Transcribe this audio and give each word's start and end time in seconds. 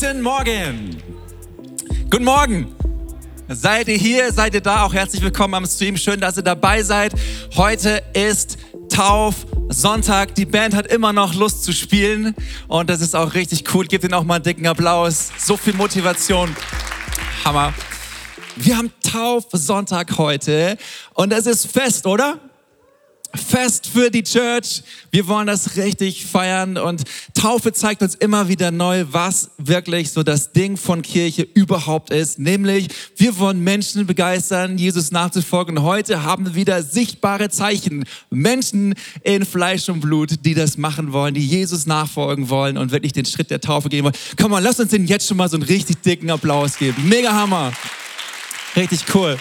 Guten 0.00 0.22
Morgen. 0.22 0.96
Guten 2.08 2.24
Morgen. 2.24 2.72
Seid 3.48 3.88
ihr 3.88 3.96
hier? 3.96 4.32
Seid 4.32 4.54
ihr 4.54 4.60
da? 4.60 4.84
Auch 4.84 4.94
herzlich 4.94 5.20
willkommen 5.20 5.54
am 5.54 5.66
Stream. 5.66 5.96
Schön, 5.96 6.20
dass 6.20 6.36
ihr 6.36 6.44
dabei 6.44 6.84
seid. 6.84 7.14
Heute 7.56 8.00
ist 8.12 8.58
Taufsonntag. 8.90 10.36
Die 10.36 10.44
Band 10.46 10.76
hat 10.76 10.86
immer 10.86 11.12
noch 11.12 11.34
Lust 11.34 11.64
zu 11.64 11.72
spielen 11.72 12.36
und 12.68 12.88
das 12.88 13.00
ist 13.00 13.16
auch 13.16 13.34
richtig 13.34 13.74
cool. 13.74 13.88
Gebt 13.88 14.04
ihnen 14.04 14.14
auch 14.14 14.22
mal 14.22 14.36
einen 14.36 14.44
dicken 14.44 14.68
Applaus. 14.68 15.32
So 15.36 15.56
viel 15.56 15.74
Motivation. 15.74 16.54
Hammer. 17.44 17.74
Wir 18.54 18.76
haben 18.76 18.92
Taufsonntag 19.02 20.16
heute 20.16 20.78
und 21.14 21.32
es 21.32 21.46
ist 21.46 21.66
fest, 21.66 22.06
oder? 22.06 22.38
Fest 23.34 23.86
für 23.86 24.10
die 24.10 24.22
Church. 24.22 24.82
Wir 25.10 25.26
wollen 25.28 25.46
das 25.46 25.76
richtig 25.76 26.26
feiern 26.26 26.76
und 26.78 27.02
Taufe 27.34 27.72
zeigt 27.72 28.02
uns 28.02 28.14
immer 28.14 28.48
wieder 28.48 28.70
neu, 28.70 29.04
was 29.10 29.50
wirklich 29.58 30.10
so 30.10 30.22
das 30.22 30.52
Ding 30.52 30.76
von 30.76 31.02
Kirche 31.02 31.42
überhaupt 31.42 32.10
ist. 32.10 32.38
Nämlich, 32.38 32.88
wir 33.16 33.38
wollen 33.38 33.62
Menschen 33.62 34.06
begeistern, 34.06 34.78
Jesus 34.78 35.10
nachzufolgen. 35.10 35.82
Heute 35.82 36.22
haben 36.22 36.46
wir 36.46 36.54
wieder 36.54 36.82
sichtbare 36.82 37.50
Zeichen. 37.50 38.04
Menschen 38.30 38.94
in 39.22 39.44
Fleisch 39.44 39.88
und 39.88 40.00
Blut, 40.00 40.44
die 40.44 40.54
das 40.54 40.78
machen 40.78 41.12
wollen, 41.12 41.34
die 41.34 41.46
Jesus 41.46 41.86
nachfolgen 41.86 42.48
wollen 42.48 42.78
und 42.78 42.92
wirklich 42.92 43.12
den 43.12 43.26
Schritt 43.26 43.50
der 43.50 43.60
Taufe 43.60 43.88
gehen 43.88 44.04
wollen. 44.04 44.16
Komm 44.40 44.50
mal, 44.50 44.62
lass 44.62 44.80
uns 44.80 44.90
denen 44.90 45.06
jetzt 45.06 45.28
schon 45.28 45.36
mal 45.36 45.48
so 45.48 45.56
einen 45.56 45.64
richtig 45.64 46.02
dicken 46.02 46.30
Applaus 46.30 46.78
geben. 46.78 47.08
Mega 47.08 47.32
Hammer. 47.32 47.72
Richtig 48.74 49.04
cool. 49.14 49.38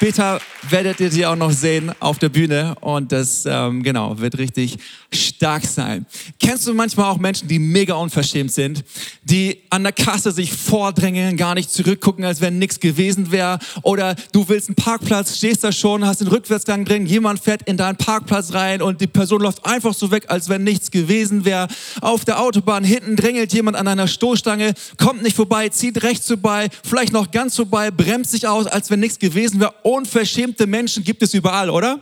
Später 0.00 0.38
werdet 0.70 1.00
ihr 1.00 1.10
sie 1.10 1.26
auch 1.26 1.34
noch 1.34 1.50
sehen 1.50 1.90
auf 1.98 2.20
der 2.20 2.28
Bühne 2.28 2.76
und 2.82 3.10
das 3.10 3.44
ähm, 3.46 3.82
genau 3.82 4.20
wird 4.20 4.38
richtig 4.38 4.78
stark 5.12 5.64
sein. 5.64 6.06
Kennst 6.38 6.68
du 6.68 6.74
manchmal 6.74 7.10
auch 7.10 7.18
Menschen, 7.18 7.48
die 7.48 7.58
mega 7.58 7.94
unverschämt 7.94 8.52
sind, 8.52 8.84
die 9.24 9.62
an 9.70 9.82
der 9.82 9.90
Kasse 9.90 10.30
sich 10.30 10.52
vordrängeln, 10.52 11.36
gar 11.36 11.56
nicht 11.56 11.72
zurückgucken, 11.72 12.24
als 12.24 12.40
wenn 12.40 12.60
nichts 12.60 12.78
gewesen 12.78 13.32
wäre? 13.32 13.58
Oder 13.82 14.14
du 14.30 14.48
willst 14.48 14.68
einen 14.68 14.76
Parkplatz, 14.76 15.36
stehst 15.36 15.64
da 15.64 15.72
schon, 15.72 16.06
hast 16.06 16.20
den 16.20 16.28
Rückwärtsgang 16.28 16.84
drin, 16.84 17.04
jemand 17.04 17.40
fährt 17.40 17.62
in 17.62 17.76
deinen 17.76 17.96
Parkplatz 17.96 18.52
rein 18.52 18.82
und 18.82 19.00
die 19.00 19.08
Person 19.08 19.40
läuft 19.40 19.66
einfach 19.66 19.94
so 19.94 20.12
weg, 20.12 20.26
als 20.28 20.48
wenn 20.48 20.62
nichts 20.62 20.92
gewesen 20.92 21.44
wäre. 21.44 21.66
Auf 22.02 22.24
der 22.24 22.40
Autobahn 22.40 22.84
hinten 22.84 23.16
drängelt 23.16 23.52
jemand 23.52 23.76
an 23.76 23.88
einer 23.88 24.06
Stoßstange, 24.06 24.74
kommt 24.96 25.24
nicht 25.24 25.34
vorbei, 25.34 25.70
zieht 25.70 26.04
rechts 26.04 26.28
vorbei, 26.28 26.68
vielleicht 26.84 27.12
noch 27.12 27.32
ganz 27.32 27.56
vorbei, 27.56 27.90
bremst 27.90 28.30
sich 28.30 28.46
aus, 28.46 28.68
als 28.68 28.92
wenn 28.92 29.00
nichts 29.00 29.18
gewesen 29.18 29.58
wäre. 29.58 29.74
Unverschämte 29.88 30.66
Menschen 30.66 31.02
gibt 31.02 31.22
es 31.22 31.32
überall, 31.32 31.70
oder? 31.70 32.00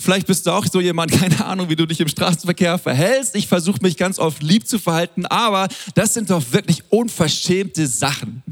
Vielleicht 0.00 0.26
bist 0.26 0.48
du 0.48 0.50
auch 0.50 0.66
so 0.66 0.80
jemand, 0.80 1.12
keine 1.20 1.46
Ahnung, 1.46 1.68
wie 1.68 1.76
du 1.76 1.86
dich 1.86 2.00
im 2.00 2.08
Straßenverkehr 2.08 2.76
verhältst. 2.76 3.36
Ich 3.36 3.46
versuche 3.46 3.78
mich 3.82 3.96
ganz 3.96 4.18
oft 4.18 4.42
lieb 4.42 4.66
zu 4.66 4.80
verhalten, 4.80 5.24
aber 5.26 5.68
das 5.94 6.12
sind 6.12 6.30
doch 6.30 6.42
wirklich 6.50 6.82
unverschämte 6.90 7.86
Sachen. 7.86 8.42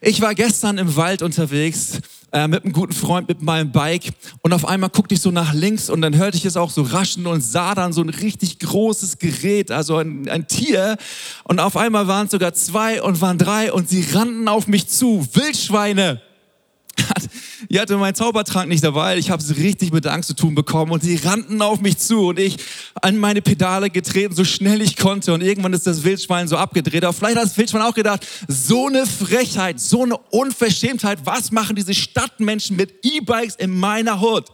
Ich 0.00 0.20
war 0.20 0.34
gestern 0.34 0.78
im 0.78 0.96
Wald 0.96 1.22
unterwegs 1.22 2.00
äh, 2.32 2.48
mit 2.48 2.64
einem 2.64 2.72
guten 2.72 2.94
Freund 2.94 3.28
mit 3.28 3.42
meinem 3.42 3.70
Bike 3.70 4.12
und 4.42 4.52
auf 4.52 4.66
einmal 4.66 4.90
guckte 4.90 5.14
ich 5.14 5.20
so 5.20 5.30
nach 5.30 5.54
links 5.54 5.88
und 5.88 6.00
dann 6.00 6.16
hörte 6.16 6.36
ich 6.36 6.44
es 6.44 6.56
auch 6.56 6.70
so 6.70 6.82
raschen 6.82 7.28
und 7.28 7.42
sah 7.42 7.76
dann 7.76 7.92
so 7.92 8.02
ein 8.02 8.08
richtig 8.08 8.58
großes 8.58 9.18
Gerät, 9.18 9.70
also 9.70 9.98
ein, 9.98 10.28
ein 10.28 10.48
Tier 10.48 10.96
und 11.44 11.60
auf 11.60 11.76
einmal 11.76 12.08
waren 12.08 12.24
es 12.24 12.32
sogar 12.32 12.54
zwei 12.54 13.02
und 13.02 13.20
waren 13.20 13.38
drei 13.38 13.72
und 13.72 13.88
sie 13.88 14.04
rannten 14.12 14.48
auf 14.48 14.66
mich 14.66 14.88
zu, 14.88 15.28
Wildschweine. 15.32 16.20
Ich 17.72 17.78
hatte 17.78 17.96
meinen 17.98 18.16
Zaubertrank 18.16 18.68
nicht 18.68 18.82
dabei. 18.82 19.16
Ich 19.16 19.30
habe 19.30 19.40
es 19.40 19.56
richtig 19.56 19.92
mit 19.92 20.04
Angst 20.04 20.26
zu 20.26 20.34
tun 20.34 20.56
bekommen 20.56 20.90
und 20.90 21.04
sie 21.04 21.14
rannten 21.14 21.62
auf 21.62 21.80
mich 21.80 21.98
zu 21.98 22.26
und 22.26 22.40
ich 22.40 22.56
an 23.00 23.16
meine 23.16 23.42
Pedale 23.42 23.90
getreten, 23.90 24.34
so 24.34 24.42
schnell 24.42 24.82
ich 24.82 24.96
konnte. 24.96 25.32
Und 25.32 25.40
irgendwann 25.40 25.72
ist 25.72 25.86
das 25.86 26.02
Wildschwein 26.02 26.48
so 26.48 26.56
abgedreht. 26.56 27.04
Aber 27.04 27.12
vielleicht 27.12 27.36
hat 27.36 27.44
das 27.44 27.56
Wildschwein 27.56 27.82
auch 27.82 27.94
gedacht, 27.94 28.26
so 28.48 28.88
eine 28.88 29.06
Frechheit, 29.06 29.78
so 29.78 30.02
eine 30.02 30.16
Unverschämtheit. 30.16 31.20
Was 31.22 31.52
machen 31.52 31.76
diese 31.76 31.94
Stadtmenschen 31.94 32.76
mit 32.76 32.92
E-Bikes 33.04 33.54
in 33.54 33.70
meiner 33.78 34.20
Hut? 34.20 34.46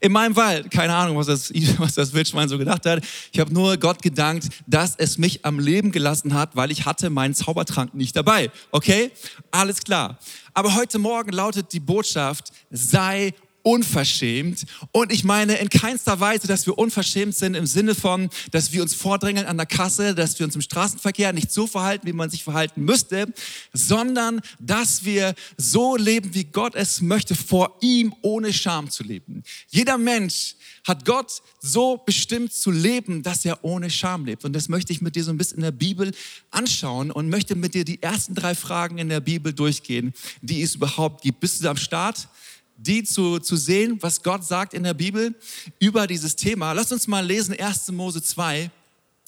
In 0.00 0.12
meinem 0.12 0.36
Wald. 0.36 0.70
Keine 0.70 0.94
Ahnung, 0.94 1.16
was 1.16 1.26
das, 1.26 1.52
was 1.78 1.94
das 1.94 2.12
Wildschwein 2.12 2.48
so 2.48 2.58
gedacht 2.58 2.86
hat. 2.86 3.04
Ich 3.32 3.40
habe 3.40 3.52
nur 3.52 3.76
Gott 3.76 4.02
gedankt, 4.02 4.48
dass 4.66 4.94
es 4.96 5.18
mich 5.18 5.44
am 5.44 5.58
Leben 5.58 5.92
gelassen 5.92 6.34
hat, 6.34 6.56
weil 6.56 6.70
ich 6.70 6.84
hatte 6.86 7.10
meinen 7.10 7.34
Zaubertrank 7.34 7.94
nicht 7.94 8.16
dabei. 8.16 8.50
Okay? 8.70 9.10
Alles 9.50 9.80
klar. 9.80 10.18
Aber 10.52 10.74
heute 10.74 10.98
Morgen 10.98 11.32
lautet 11.32 11.72
die 11.72 11.80
Botschaft, 11.80 12.52
sei 12.70 13.34
unverschämt. 13.64 14.66
Und 14.92 15.10
ich 15.10 15.24
meine 15.24 15.56
in 15.56 15.70
keinster 15.70 16.20
Weise, 16.20 16.46
dass 16.46 16.66
wir 16.66 16.78
unverschämt 16.78 17.34
sind 17.34 17.54
im 17.54 17.66
Sinne 17.66 17.94
von, 17.94 18.28
dass 18.52 18.72
wir 18.72 18.82
uns 18.82 18.94
vordrängeln 18.94 19.46
an 19.46 19.56
der 19.56 19.66
Kasse, 19.66 20.14
dass 20.14 20.38
wir 20.38 20.44
uns 20.44 20.54
im 20.54 20.60
Straßenverkehr 20.60 21.32
nicht 21.32 21.50
so 21.50 21.66
verhalten, 21.66 22.06
wie 22.06 22.12
man 22.12 22.28
sich 22.28 22.44
verhalten 22.44 22.84
müsste, 22.84 23.32
sondern 23.72 24.42
dass 24.60 25.04
wir 25.04 25.34
so 25.56 25.96
leben, 25.96 26.34
wie 26.34 26.44
Gott 26.44 26.74
es 26.74 27.00
möchte, 27.00 27.34
vor 27.34 27.78
ihm 27.80 28.14
ohne 28.20 28.52
Scham 28.52 28.90
zu 28.90 29.02
leben. 29.02 29.42
Jeder 29.70 29.96
Mensch 29.96 30.56
hat 30.86 31.06
Gott 31.06 31.40
so 31.60 31.96
bestimmt 31.96 32.52
zu 32.52 32.70
leben, 32.70 33.22
dass 33.22 33.46
er 33.46 33.64
ohne 33.64 33.88
Scham 33.88 34.26
lebt. 34.26 34.44
Und 34.44 34.52
das 34.52 34.68
möchte 34.68 34.92
ich 34.92 35.00
mit 35.00 35.16
dir 35.16 35.24
so 35.24 35.30
ein 35.30 35.38
bisschen 35.38 35.56
in 35.56 35.64
der 35.64 35.72
Bibel 35.72 36.12
anschauen 36.50 37.10
und 37.10 37.30
möchte 37.30 37.54
mit 37.54 37.72
dir 37.72 37.86
die 37.86 38.02
ersten 38.02 38.34
drei 38.34 38.54
Fragen 38.54 38.98
in 38.98 39.08
der 39.08 39.20
Bibel 39.20 39.54
durchgehen, 39.54 40.12
die 40.42 40.60
es 40.60 40.74
überhaupt 40.74 41.22
gibt. 41.22 41.40
Bist 41.40 41.64
du 41.64 41.68
am 41.70 41.78
Start? 41.78 42.28
Die 42.76 43.04
zu, 43.04 43.38
zu 43.38 43.56
sehen, 43.56 43.98
was 44.00 44.22
Gott 44.22 44.44
sagt 44.44 44.74
in 44.74 44.82
der 44.82 44.94
Bibel 44.94 45.34
über 45.78 46.06
dieses 46.06 46.36
Thema. 46.36 46.72
Lass 46.72 46.92
uns 46.92 47.06
mal 47.06 47.24
lesen 47.24 47.58
1. 47.58 47.92
Mose 47.92 48.22
2, 48.22 48.70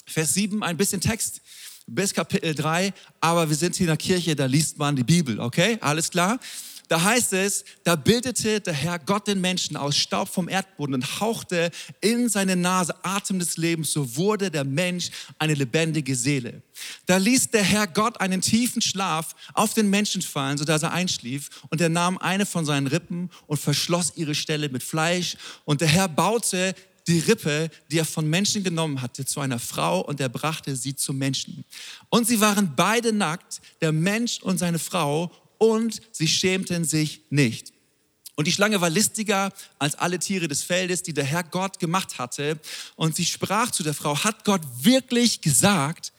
Vers 0.06 0.34
7, 0.34 0.62
ein 0.62 0.76
bisschen 0.76 1.00
Text 1.00 1.40
bis 1.86 2.12
Kapitel 2.12 2.54
3, 2.54 2.92
aber 3.20 3.48
wir 3.48 3.56
sind 3.56 3.76
hier 3.76 3.84
in 3.84 3.88
der 3.88 3.96
Kirche, 3.96 4.34
da 4.34 4.46
liest 4.46 4.76
man 4.78 4.96
die 4.96 5.04
Bibel, 5.04 5.38
okay? 5.38 5.78
Alles 5.80 6.10
klar? 6.10 6.38
Da 6.88 7.02
heißt 7.02 7.32
es, 7.32 7.64
da 7.82 7.96
bildete 7.96 8.60
der 8.60 8.72
Herr 8.72 8.98
Gott 8.98 9.26
den 9.26 9.40
Menschen 9.40 9.76
aus 9.76 9.96
Staub 9.96 10.28
vom 10.28 10.48
Erdboden 10.48 10.94
und 10.94 11.20
hauchte 11.20 11.70
in 12.00 12.28
seine 12.28 12.54
Nase 12.54 12.94
Atem 13.04 13.38
des 13.38 13.56
Lebens, 13.56 13.92
so 13.92 14.16
wurde 14.16 14.50
der 14.50 14.64
Mensch 14.64 15.10
eine 15.38 15.54
lebendige 15.54 16.14
Seele. 16.14 16.62
Da 17.06 17.16
ließ 17.16 17.50
der 17.50 17.64
Herr 17.64 17.88
Gott 17.88 18.20
einen 18.20 18.40
tiefen 18.40 18.80
Schlaf 18.82 19.34
auf 19.54 19.74
den 19.74 19.90
Menschen 19.90 20.22
fallen, 20.22 20.58
sodass 20.58 20.82
er 20.82 20.92
einschlief, 20.92 21.48
und 21.70 21.80
er 21.80 21.88
nahm 21.88 22.18
eine 22.18 22.46
von 22.46 22.64
seinen 22.64 22.86
Rippen 22.86 23.30
und 23.46 23.58
verschloss 23.58 24.12
ihre 24.14 24.34
Stelle 24.34 24.68
mit 24.68 24.82
Fleisch, 24.82 25.36
und 25.64 25.80
der 25.80 25.88
Herr 25.88 26.08
baute 26.08 26.74
die 27.08 27.20
Rippe, 27.20 27.70
die 27.90 27.98
er 27.98 28.04
von 28.04 28.28
Menschen 28.28 28.64
genommen 28.64 29.00
hatte, 29.00 29.24
zu 29.24 29.40
einer 29.40 29.58
Frau 29.58 30.00
und 30.00 30.20
er 30.20 30.28
brachte 30.28 30.74
sie 30.74 30.96
zum 30.96 31.18
Menschen. 31.18 31.64
Und 32.08 32.26
sie 32.26 32.40
waren 32.40 32.74
beide 32.74 33.12
nackt, 33.12 33.60
der 33.80 33.92
Mensch 33.92 34.40
und 34.42 34.58
seine 34.58 34.78
Frau, 34.78 35.30
und 35.58 36.00
sie 36.12 36.28
schämten 36.28 36.84
sich 36.84 37.22
nicht. 37.30 37.72
Und 38.36 38.46
die 38.46 38.52
Schlange 38.52 38.82
war 38.82 38.90
listiger 38.90 39.50
als 39.78 39.94
alle 39.94 40.18
Tiere 40.18 40.46
des 40.46 40.62
Feldes, 40.62 41.02
die 41.02 41.14
der 41.14 41.24
Herr 41.24 41.42
Gott 41.42 41.78
gemacht 41.78 42.18
hatte. 42.18 42.60
Und 42.94 43.16
sie 43.16 43.24
sprach 43.24 43.70
zu 43.70 43.82
der 43.82 43.94
Frau, 43.94 44.24
hat 44.24 44.44
Gott 44.44 44.60
wirklich 44.82 45.40
gesagt, 45.40 46.12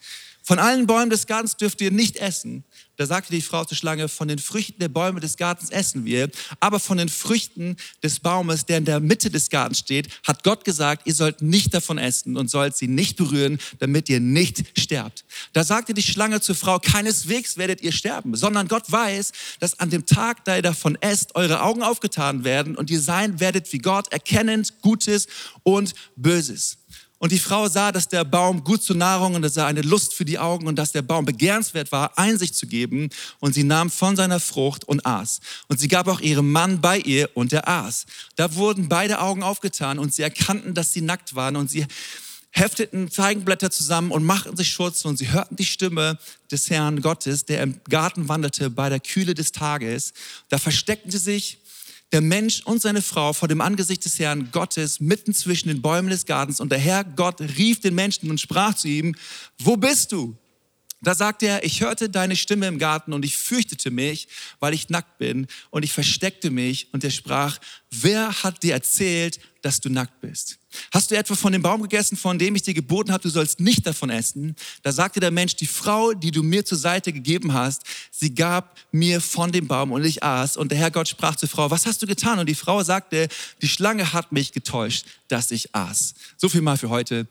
von 0.48 0.58
allen 0.58 0.86
Bäumen 0.86 1.10
des 1.10 1.26
Gartens 1.26 1.58
dürft 1.58 1.78
ihr 1.82 1.90
nicht 1.90 2.16
essen. 2.16 2.64
Da 2.96 3.04
sagte 3.04 3.32
die 3.32 3.42
Frau 3.42 3.66
zur 3.66 3.76
Schlange, 3.76 4.08
von 4.08 4.28
den 4.28 4.38
Früchten 4.38 4.78
der 4.80 4.88
Bäume 4.88 5.20
des 5.20 5.36
Gartens 5.36 5.68
essen 5.68 6.06
wir, 6.06 6.30
aber 6.58 6.80
von 6.80 6.96
den 6.96 7.10
Früchten 7.10 7.76
des 8.02 8.20
Baumes, 8.20 8.64
der 8.64 8.78
in 8.78 8.86
der 8.86 8.98
Mitte 8.98 9.28
des 9.28 9.50
Gartens 9.50 9.80
steht, 9.80 10.08
hat 10.26 10.44
Gott 10.44 10.64
gesagt, 10.64 11.06
ihr 11.06 11.12
sollt 11.12 11.42
nicht 11.42 11.74
davon 11.74 11.98
essen 11.98 12.38
und 12.38 12.48
sollt 12.48 12.74
sie 12.74 12.88
nicht 12.88 13.18
berühren, 13.18 13.58
damit 13.78 14.08
ihr 14.08 14.20
nicht 14.20 14.64
sterbt. 14.78 15.26
Da 15.52 15.64
sagte 15.64 15.92
die 15.92 16.02
Schlange 16.02 16.40
zur 16.40 16.54
Frau, 16.54 16.78
keineswegs 16.78 17.58
werdet 17.58 17.82
ihr 17.82 17.92
sterben, 17.92 18.34
sondern 18.34 18.68
Gott 18.68 18.90
weiß, 18.90 19.32
dass 19.60 19.78
an 19.78 19.90
dem 19.90 20.06
Tag, 20.06 20.46
da 20.46 20.56
ihr 20.56 20.62
davon 20.62 20.96
esst, 21.02 21.34
eure 21.34 21.60
Augen 21.60 21.82
aufgetan 21.82 22.44
werden 22.44 22.74
und 22.74 22.88
ihr 22.88 23.02
sein 23.02 23.38
werdet 23.38 23.70
wie 23.74 23.80
Gott, 23.80 24.10
erkennend 24.14 24.80
Gutes 24.80 25.26
und 25.62 25.92
Böses. 26.16 26.77
Und 27.18 27.32
die 27.32 27.38
Frau 27.38 27.68
sah, 27.68 27.90
dass 27.90 28.08
der 28.08 28.24
Baum 28.24 28.62
gut 28.62 28.82
zur 28.82 28.96
Nahrung 28.96 29.34
und 29.34 29.42
dass 29.42 29.56
er 29.56 29.66
eine 29.66 29.82
Lust 29.82 30.14
für 30.14 30.24
die 30.24 30.38
Augen 30.38 30.68
und 30.68 30.76
dass 30.76 30.92
der 30.92 31.02
Baum 31.02 31.24
begehrenswert 31.24 31.90
war, 31.90 32.16
Einsicht 32.16 32.54
zu 32.54 32.66
geben. 32.66 33.10
Und 33.40 33.54
sie 33.54 33.64
nahm 33.64 33.90
von 33.90 34.14
seiner 34.14 34.38
Frucht 34.38 34.84
und 34.84 35.04
aß. 35.04 35.40
Und 35.66 35.80
sie 35.80 35.88
gab 35.88 36.06
auch 36.06 36.20
ihrem 36.20 36.52
Mann 36.52 36.80
bei 36.80 36.98
ihr 36.98 37.28
und 37.34 37.52
er 37.52 37.66
aß. 37.66 38.06
Da 38.36 38.54
wurden 38.54 38.88
beide 38.88 39.20
Augen 39.20 39.42
aufgetan 39.42 39.98
und 39.98 40.14
sie 40.14 40.22
erkannten, 40.22 40.74
dass 40.74 40.92
sie 40.92 41.00
nackt 41.00 41.34
waren 41.34 41.56
und 41.56 41.70
sie 41.70 41.86
hefteten 42.50 43.10
Feigenblätter 43.10 43.70
zusammen 43.70 44.10
und 44.10 44.24
machten 44.24 44.56
sich 44.56 44.70
Schutz 44.70 45.04
und 45.04 45.16
sie 45.16 45.30
hörten 45.30 45.56
die 45.56 45.64
Stimme 45.64 46.18
des 46.50 46.70
Herrn 46.70 47.00
Gottes, 47.00 47.44
der 47.44 47.62
im 47.62 47.80
Garten 47.88 48.28
wandelte 48.28 48.70
bei 48.70 48.88
der 48.88 49.00
Kühle 49.00 49.34
des 49.34 49.52
Tages. 49.52 50.12
Da 50.48 50.58
versteckten 50.58 51.10
sie 51.10 51.18
sich 51.18 51.58
der 52.12 52.20
Mensch 52.20 52.62
und 52.64 52.80
seine 52.80 53.02
Frau 53.02 53.32
vor 53.32 53.48
dem 53.48 53.60
Angesicht 53.60 54.04
des 54.04 54.18
Herrn 54.18 54.50
Gottes 54.50 55.00
mitten 55.00 55.34
zwischen 55.34 55.68
den 55.68 55.82
Bäumen 55.82 56.08
des 56.08 56.24
Gartens. 56.24 56.60
Und 56.60 56.72
der 56.72 56.78
Herr 56.78 57.04
Gott 57.04 57.40
rief 57.40 57.80
den 57.80 57.94
Menschen 57.94 58.30
und 58.30 58.40
sprach 58.40 58.74
zu 58.74 58.88
ihm, 58.88 59.14
wo 59.58 59.76
bist 59.76 60.12
du? 60.12 60.36
Da 61.00 61.14
sagt 61.14 61.44
er, 61.44 61.64
ich 61.64 61.80
hörte 61.80 62.08
deine 62.08 62.34
Stimme 62.34 62.66
im 62.66 62.78
Garten 62.78 63.12
und 63.12 63.24
ich 63.24 63.36
fürchtete 63.36 63.92
mich, 63.92 64.26
weil 64.58 64.74
ich 64.74 64.88
nackt 64.88 65.18
bin 65.18 65.46
und 65.70 65.84
ich 65.84 65.92
versteckte 65.92 66.50
mich 66.50 66.92
und 66.92 67.04
er 67.04 67.10
sprach, 67.10 67.58
wer 67.90 68.42
hat 68.42 68.64
dir 68.64 68.72
erzählt, 68.72 69.38
dass 69.62 69.80
du 69.80 69.90
nackt 69.90 70.20
bist? 70.20 70.58
Hast 70.92 71.10
du 71.10 71.16
etwa 71.16 71.36
von 71.36 71.52
dem 71.52 71.62
Baum 71.62 71.82
gegessen, 71.82 72.16
von 72.16 72.36
dem 72.36 72.56
ich 72.56 72.62
dir 72.62 72.74
geboten 72.74 73.12
habe, 73.12 73.22
du 73.22 73.28
sollst 73.28 73.60
nicht 73.60 73.86
davon 73.86 74.10
essen? 74.10 74.56
Da 74.82 74.90
sagte 74.90 75.20
der 75.20 75.30
Mensch, 75.30 75.54
die 75.54 75.66
Frau, 75.66 76.14
die 76.14 76.32
du 76.32 76.42
mir 76.42 76.64
zur 76.64 76.78
Seite 76.78 77.12
gegeben 77.12 77.52
hast, 77.52 77.82
sie 78.10 78.34
gab 78.34 78.76
mir 78.90 79.20
von 79.20 79.52
dem 79.52 79.68
Baum 79.68 79.92
und 79.92 80.04
ich 80.04 80.24
aß. 80.24 80.56
Und 80.56 80.72
der 80.72 80.78
Herr 80.78 80.90
Gott 80.90 81.08
sprach 81.08 81.36
zur 81.36 81.48
Frau, 81.48 81.70
was 81.70 81.86
hast 81.86 82.02
du 82.02 82.06
getan? 82.06 82.40
Und 82.40 82.48
die 82.48 82.56
Frau 82.56 82.82
sagte, 82.82 83.28
die 83.62 83.68
Schlange 83.68 84.12
hat 84.12 84.32
mich 84.32 84.52
getäuscht, 84.52 85.06
dass 85.28 85.52
ich 85.52 85.74
aß. 85.74 86.14
So 86.36 86.48
viel 86.48 86.60
mal 86.60 86.76
für 86.76 86.88
heute. 86.88 87.28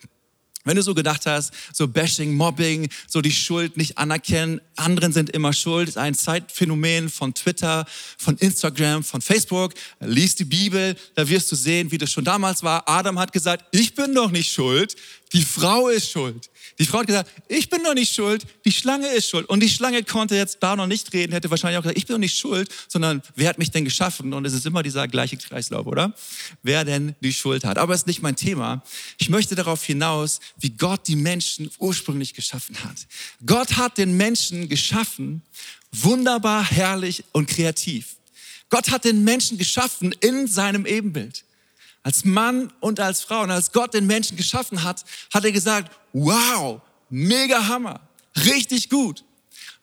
Wenn 0.68 0.76
du 0.76 0.84
so 0.84 0.94
gedacht 0.94 1.26
hast, 1.26 1.54
so 1.74 1.88
Bashing, 1.88 2.34
Mobbing, 2.34 2.90
so 3.08 3.22
die 3.22 3.32
Schuld 3.32 3.78
nicht 3.78 3.98
anerkennen, 3.98 4.62
anderen 4.76 5.14
sind 5.14 5.30
immer 5.32 5.54
schuld, 5.54 5.90
ist 5.90 5.98
ein 5.98 6.14
Zeitphänomen 6.14 7.10
von 7.10 7.34
Twitter, 7.34 7.86
von 8.18 8.38
Instagram, 8.38 9.04
von 9.04 9.22
Facebook. 9.22 9.74
Lies 10.00 10.36
die 10.36 10.46
Bibel, 10.46 10.96
da 11.16 11.28
wirst 11.28 11.52
du 11.52 11.56
sehen, 11.56 11.92
wie 11.92 11.98
das 11.98 12.12
schon 12.12 12.24
damals 12.24 12.64
war. 12.64 12.88
Adam 12.88 13.18
hat 13.18 13.34
gesagt, 13.34 13.66
ich 13.72 13.96
bin 13.96 14.14
doch 14.14 14.32
nicht 14.32 14.52
schuld, 14.52 14.96
die 15.34 15.44
Frau 15.44 15.90
ist 15.90 16.10
schuld. 16.10 16.50
Die 16.80 16.86
Frau 16.86 17.00
hat 17.00 17.08
gesagt, 17.08 17.32
ich 17.48 17.70
bin 17.70 17.84
doch 17.84 17.94
nicht 17.94 18.14
schuld, 18.14 18.46
die 18.64 18.72
Schlange 18.72 19.08
ist 19.08 19.30
schuld. 19.30 19.50
Und 19.50 19.62
die 19.62 19.70
Schlange 19.70 20.04
konnte 20.04 20.36
jetzt 20.36 20.60
da 20.62 20.76
noch 20.76 20.88
nicht 20.88 21.12
reden, 21.14 21.34
hätte 21.34 21.50
wahrscheinlich 21.50 21.78
auch 21.78 21.82
gesagt, 21.82 21.98
ich 21.98 22.06
bin 22.06 22.16
doch 22.16 22.20
nicht 22.20 22.38
schuld, 22.38 22.70
sondern 22.88 23.22
wer 23.36 23.50
hat 23.50 23.58
mich 23.58 23.72
denn 23.72 23.84
geschaffen? 23.84 24.34
Und 24.34 24.46
es 24.46 24.54
ist 24.54 24.66
immer 24.66 24.84
dieser 24.84 25.08
gleiche 25.08 25.38
Kreislauf, 25.38 25.86
oder? 25.86 26.14
Wer 26.64 26.86
denn 26.86 27.16
die 27.22 27.34
Schuld 27.34 27.66
hat. 27.66 27.78
Aber 27.78 27.94
es 27.94 28.02
ist 28.02 28.08
nicht 28.08 28.22
mein 28.22 28.36
Thema. 28.36 28.84
Ich 29.18 29.30
möchte 29.30 29.56
darauf 29.56 29.84
hinaus, 29.84 30.40
wie 30.58 30.70
Gott 30.70 31.08
die 31.08 31.16
Menschen 31.18 31.70
ursprünglich 31.78 32.34
geschaffen 32.34 32.82
hat. 32.84 32.96
Gott 33.46 33.76
hat 33.76 33.98
den 33.98 34.16
Menschen 34.16 34.70
geschaffen, 34.70 35.42
wunderbar, 35.92 36.64
herrlich 36.64 37.24
und 37.34 37.50
kreativ. 37.50 38.16
Gott 38.70 38.92
hat 38.92 39.06
den 39.06 39.24
Menschen 39.24 39.58
geschaffen 39.58 40.14
in 40.22 40.48
seinem 40.48 40.86
Ebenbild 40.86 41.44
als 42.04 42.26
Mann 42.26 42.72
und 42.80 43.00
als 43.00 43.22
Frau. 43.22 43.44
Und 43.44 43.52
als 43.52 43.72
Gott 43.72 43.94
den 43.94 44.08
Menschen 44.08 44.38
geschaffen 44.38 44.84
hat, 44.84 45.04
hat 45.34 45.46
er 45.46 45.52
gesagt, 45.52 45.92
wow, 46.14 46.82
mega 47.10 47.68
Hammer, 47.68 48.00
richtig 48.46 48.90
gut. 48.90 49.24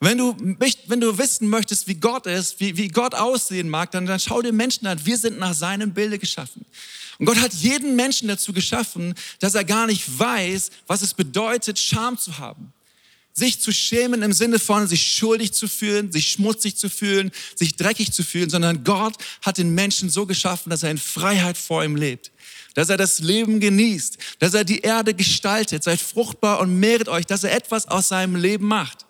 Wenn 0.00 0.19
du, 0.19 0.37
wenn 0.87 1.00
du 1.00 1.16
wissen 1.19 1.49
möchtest, 1.49 1.88
wie 1.88 1.94
Gott 1.94 2.26
ist, 2.26 2.61
wie, 2.61 2.76
wie 2.76 2.88
Gott 2.88 3.14
aussehen 3.14 3.69
mag, 3.69 3.90
dann, 3.93 4.06
dann 4.06 4.20
schau 4.20 4.43
dir 4.43 4.52
Menschen 4.52 4.87
an. 4.87 5.05
Wir 5.05 5.16
sind 5.16 5.38
nach 5.38 5.55
seinem 5.55 5.94
Bilde 5.94 6.19
geschaffen. 6.19 6.66
Und 7.19 7.26
Gott 7.26 7.40
hat 7.40 7.55
jeden 7.55 7.96
Menschen 7.96 8.28
dazu 8.28 8.52
geschaffen, 8.52 9.14
dass 9.38 9.55
er 9.55 9.64
gar 9.64 9.87
nicht 9.87 10.19
weiß, 10.19 10.70
was 10.87 11.02
es 11.02 11.14
bedeutet, 11.14 11.78
Scham 11.78 12.19
zu 12.19 12.38
haben 12.38 12.72
sich 13.35 13.61
zu 13.61 13.73
schämen 13.73 14.23
im 14.23 14.33
Sinne 14.33 14.61
von 14.61 14.87
sich 14.87 15.13
schuldig 15.13 15.53
zu 15.53 15.67
fühlen, 15.67 16.13
sich 16.13 16.31
schmutzig 16.31 16.77
zu 16.77 16.89
fühlen, 16.89 17.33
sich 17.57 17.75
dreckig 17.75 18.13
zu 18.13 18.23
fühlen, 18.23 18.49
sondern 18.49 18.85
Gott 18.85 19.17
hat 19.43 19.59
den 19.59 19.75
Menschen 19.75 20.09
so 20.09 20.25
geschaffen, 20.25 20.71
dass 20.71 20.85
er 20.85 20.93
in 20.93 20.99
Freiheit 20.99 21.59
vor 21.59 21.85
ihm 21.85 21.97
lebt, 21.97 22.31
dass 22.75 22.91
er 22.91 22.97
das 22.97 23.19
Leben 23.19 23.59
genießt, 23.59 24.19
dass 24.39 24.55
er 24.55 24.65
die 24.65 24.81
Erde 24.81 25.15
gestaltet, 25.15 25.83
seid 25.83 26.01
fruchtbar 26.01 26.61
und 26.61 26.79
mehret 26.79 27.09
euch, 27.09 27.27
dass 27.27 27.43
er 27.43 27.53
etwas 27.53 27.89
aus 27.89 28.09
seinem 28.09 28.37
Leben 28.37 28.67
macht. 28.67 29.05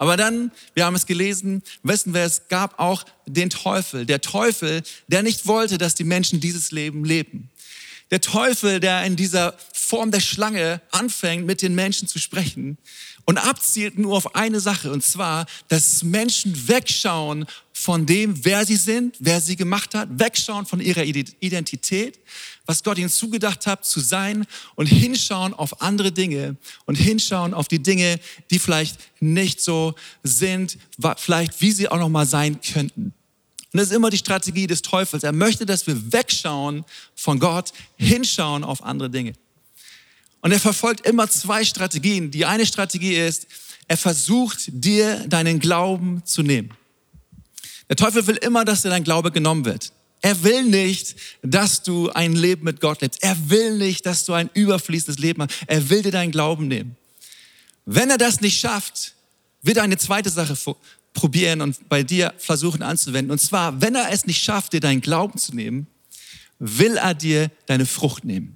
Aber 0.00 0.16
dann, 0.16 0.52
wir 0.74 0.86
haben 0.86 0.94
es 0.94 1.06
gelesen, 1.06 1.60
wissen 1.82 2.14
wir, 2.14 2.22
es 2.22 2.46
gab 2.48 2.78
auch 2.78 3.04
den 3.26 3.50
Teufel. 3.50 4.06
Der 4.06 4.20
Teufel, 4.20 4.84
der 5.08 5.24
nicht 5.24 5.46
wollte, 5.46 5.76
dass 5.76 5.96
die 5.96 6.04
Menschen 6.04 6.38
dieses 6.38 6.70
Leben 6.70 7.04
leben. 7.04 7.50
Der 8.10 8.20
Teufel, 8.20 8.80
der 8.80 9.04
in 9.04 9.16
dieser 9.16 9.54
Form 9.72 10.10
der 10.10 10.20
Schlange 10.20 10.80
anfängt, 10.90 11.46
mit 11.46 11.60
den 11.60 11.74
Menschen 11.74 12.08
zu 12.08 12.18
sprechen 12.18 12.78
und 13.26 13.36
abzielt 13.36 13.98
nur 13.98 14.16
auf 14.16 14.34
eine 14.34 14.60
Sache, 14.60 14.90
und 14.90 15.04
zwar, 15.04 15.44
dass 15.68 16.02
Menschen 16.02 16.68
wegschauen 16.68 17.44
von 17.74 18.06
dem, 18.06 18.44
wer 18.44 18.64
sie 18.64 18.76
sind, 18.76 19.16
wer 19.20 19.42
sie 19.42 19.56
gemacht 19.56 19.94
hat, 19.94 20.08
wegschauen 20.10 20.64
von 20.64 20.80
ihrer 20.80 21.04
Identität, 21.04 22.18
was 22.64 22.82
Gott 22.82 22.96
ihnen 22.96 23.10
zugedacht 23.10 23.66
hat 23.66 23.84
zu 23.84 24.00
sein 24.00 24.46
und 24.74 24.86
hinschauen 24.86 25.52
auf 25.52 25.82
andere 25.82 26.10
Dinge 26.10 26.56
und 26.86 26.94
hinschauen 26.94 27.52
auf 27.52 27.68
die 27.68 27.82
Dinge, 27.82 28.18
die 28.50 28.58
vielleicht 28.58 28.98
nicht 29.20 29.60
so 29.60 29.94
sind, 30.22 30.78
vielleicht 31.18 31.60
wie 31.60 31.72
sie 31.72 31.88
auch 31.88 31.98
noch 31.98 32.08
mal 32.08 32.26
sein 32.26 32.60
könnten. 32.62 33.12
Und 33.72 33.80
das 33.80 33.88
ist 33.88 33.94
immer 33.94 34.10
die 34.10 34.18
Strategie 34.18 34.66
des 34.66 34.82
Teufels. 34.82 35.22
Er 35.22 35.32
möchte, 35.32 35.66
dass 35.66 35.86
wir 35.86 36.12
wegschauen 36.12 36.84
von 37.14 37.38
Gott, 37.38 37.72
hinschauen 37.96 38.64
auf 38.64 38.82
andere 38.82 39.10
Dinge. 39.10 39.34
Und 40.40 40.52
er 40.52 40.60
verfolgt 40.60 41.06
immer 41.06 41.28
zwei 41.28 41.64
Strategien. 41.64 42.30
Die 42.30 42.46
eine 42.46 42.64
Strategie 42.64 43.14
ist, 43.14 43.46
er 43.86 43.96
versucht 43.96 44.64
dir 44.68 45.26
deinen 45.28 45.58
Glauben 45.58 46.24
zu 46.24 46.42
nehmen. 46.42 46.70
Der 47.88 47.96
Teufel 47.96 48.26
will 48.26 48.36
immer, 48.36 48.64
dass 48.64 48.82
dir 48.82 48.90
dein 48.90 49.04
Glaube 49.04 49.32
genommen 49.32 49.64
wird. 49.64 49.92
Er 50.20 50.42
will 50.42 50.64
nicht, 50.64 51.16
dass 51.42 51.82
du 51.82 52.10
ein 52.10 52.32
Leben 52.32 52.64
mit 52.64 52.80
Gott 52.80 53.00
lebst. 53.02 53.22
Er 53.22 53.50
will 53.50 53.76
nicht, 53.76 54.04
dass 54.04 54.24
du 54.24 54.32
ein 54.32 54.50
überfließendes 54.52 55.20
Leben 55.20 55.42
hast. 55.42 55.54
Er 55.66 55.88
will 55.90 56.02
dir 56.02 56.12
deinen 56.12 56.32
Glauben 56.32 56.68
nehmen. 56.68 56.96
Wenn 57.84 58.10
er 58.10 58.18
das 58.18 58.40
nicht 58.40 58.58
schafft, 58.58 59.14
wird 59.62 59.78
er 59.78 59.84
eine 59.84 59.96
zweite 59.96 60.30
Sache 60.30 60.56
probieren 61.18 61.60
und 61.62 61.88
bei 61.88 62.04
dir 62.04 62.32
versuchen 62.38 62.82
anzuwenden. 62.82 63.32
Und 63.32 63.40
zwar, 63.40 63.80
wenn 63.80 63.96
er 63.96 64.12
es 64.12 64.24
nicht 64.26 64.40
schafft, 64.40 64.72
dir 64.72 64.80
deinen 64.80 65.00
Glauben 65.00 65.36
zu 65.36 65.52
nehmen, 65.52 65.88
will 66.60 66.96
er 66.96 67.14
dir 67.14 67.50
deine 67.66 67.86
Frucht 67.86 68.24
nehmen. 68.24 68.54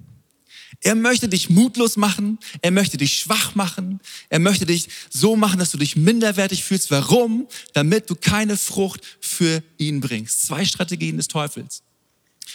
Er 0.81 0.95
möchte 0.95 1.27
dich 1.27 1.49
mutlos 1.49 1.97
machen, 1.97 2.39
er 2.61 2.71
möchte 2.71 2.97
dich 2.97 3.13
schwach 3.13 3.55
machen, 3.55 3.99
er 4.29 4.39
möchte 4.39 4.65
dich 4.65 4.87
so 5.09 5.35
machen, 5.35 5.59
dass 5.59 5.71
du 5.71 5.77
dich 5.77 5.95
minderwertig 5.97 6.63
fühlst. 6.63 6.89
Warum? 6.89 7.47
Damit 7.73 8.09
du 8.09 8.15
keine 8.15 8.57
Frucht 8.57 9.01
für 9.19 9.61
ihn 9.77 9.99
bringst. 9.99 10.45
Zwei 10.45 10.63
Strategien 10.63 11.17
des 11.17 11.27
Teufels. 11.27 11.83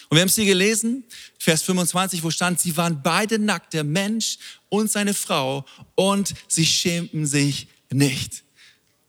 Und 0.08 0.16
wir 0.16 0.22
haben 0.22 0.28
es 0.28 0.34
hier 0.34 0.46
gelesen, 0.46 1.04
Vers 1.38 1.62
25, 1.62 2.22
wo 2.22 2.30
stand, 2.30 2.60
sie 2.60 2.76
waren 2.78 3.02
beide 3.02 3.38
nackt, 3.38 3.74
der 3.74 3.84
Mensch 3.84 4.38
und 4.70 4.90
seine 4.90 5.12
Frau, 5.12 5.66
und 5.94 6.34
sie 6.46 6.64
schämten 6.64 7.26
sich 7.26 7.68
nicht. 7.90 8.44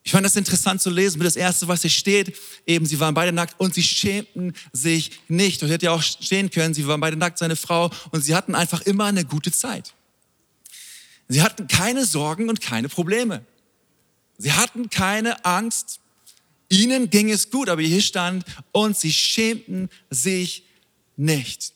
Ich 0.04 0.12
fand 0.12 0.26
das 0.26 0.36
interessant 0.36 0.82
zu 0.82 0.90
lesen, 0.90 1.20
das 1.20 1.36
erste, 1.36 1.68
was 1.68 1.82
hier 1.82 1.92
steht, 1.92 2.36
eben, 2.66 2.86
sie 2.86 3.00
waren 3.00 3.14
beide 3.14 3.32
nackt 3.32 3.60
und 3.60 3.74
sie 3.74 3.84
schämten 3.84 4.54
sich 4.72 5.12
nicht. 5.28 5.62
Und 5.62 5.70
hätte 5.70 5.86
ja 5.88 5.92
auch 5.92 6.02
stehen 6.02 6.50
können, 6.50 6.74
sie 6.74 6.88
waren 6.88 7.02
beide 7.02 7.18
nackt, 7.18 7.38
seine 7.38 7.56
Frau, 7.56 7.92
und 8.12 8.22
sie 8.22 8.36
hatten 8.36 8.56
einfach 8.56 8.82
immer 8.82 9.06
eine 9.06 9.26
gute 9.26 9.52
Zeit. 9.52 9.94
Sie 11.28 11.42
hatten 11.42 11.68
keine 11.68 12.06
Sorgen 12.06 12.50
und 12.50 12.62
keine 12.62 12.90
Probleme. 12.90 13.46
Sie 14.38 14.54
hatten 14.54 14.90
keine 14.90 15.46
Angst. 15.46 16.00
Ihnen 16.70 17.10
ging 17.10 17.30
es 17.30 17.52
gut, 17.52 17.70
aber 17.70 17.82
hier 17.82 18.02
stand, 18.02 18.46
und 18.72 18.98
sie 18.98 19.12
schämten 19.12 19.90
sich 20.10 20.64
nicht. 21.18 21.74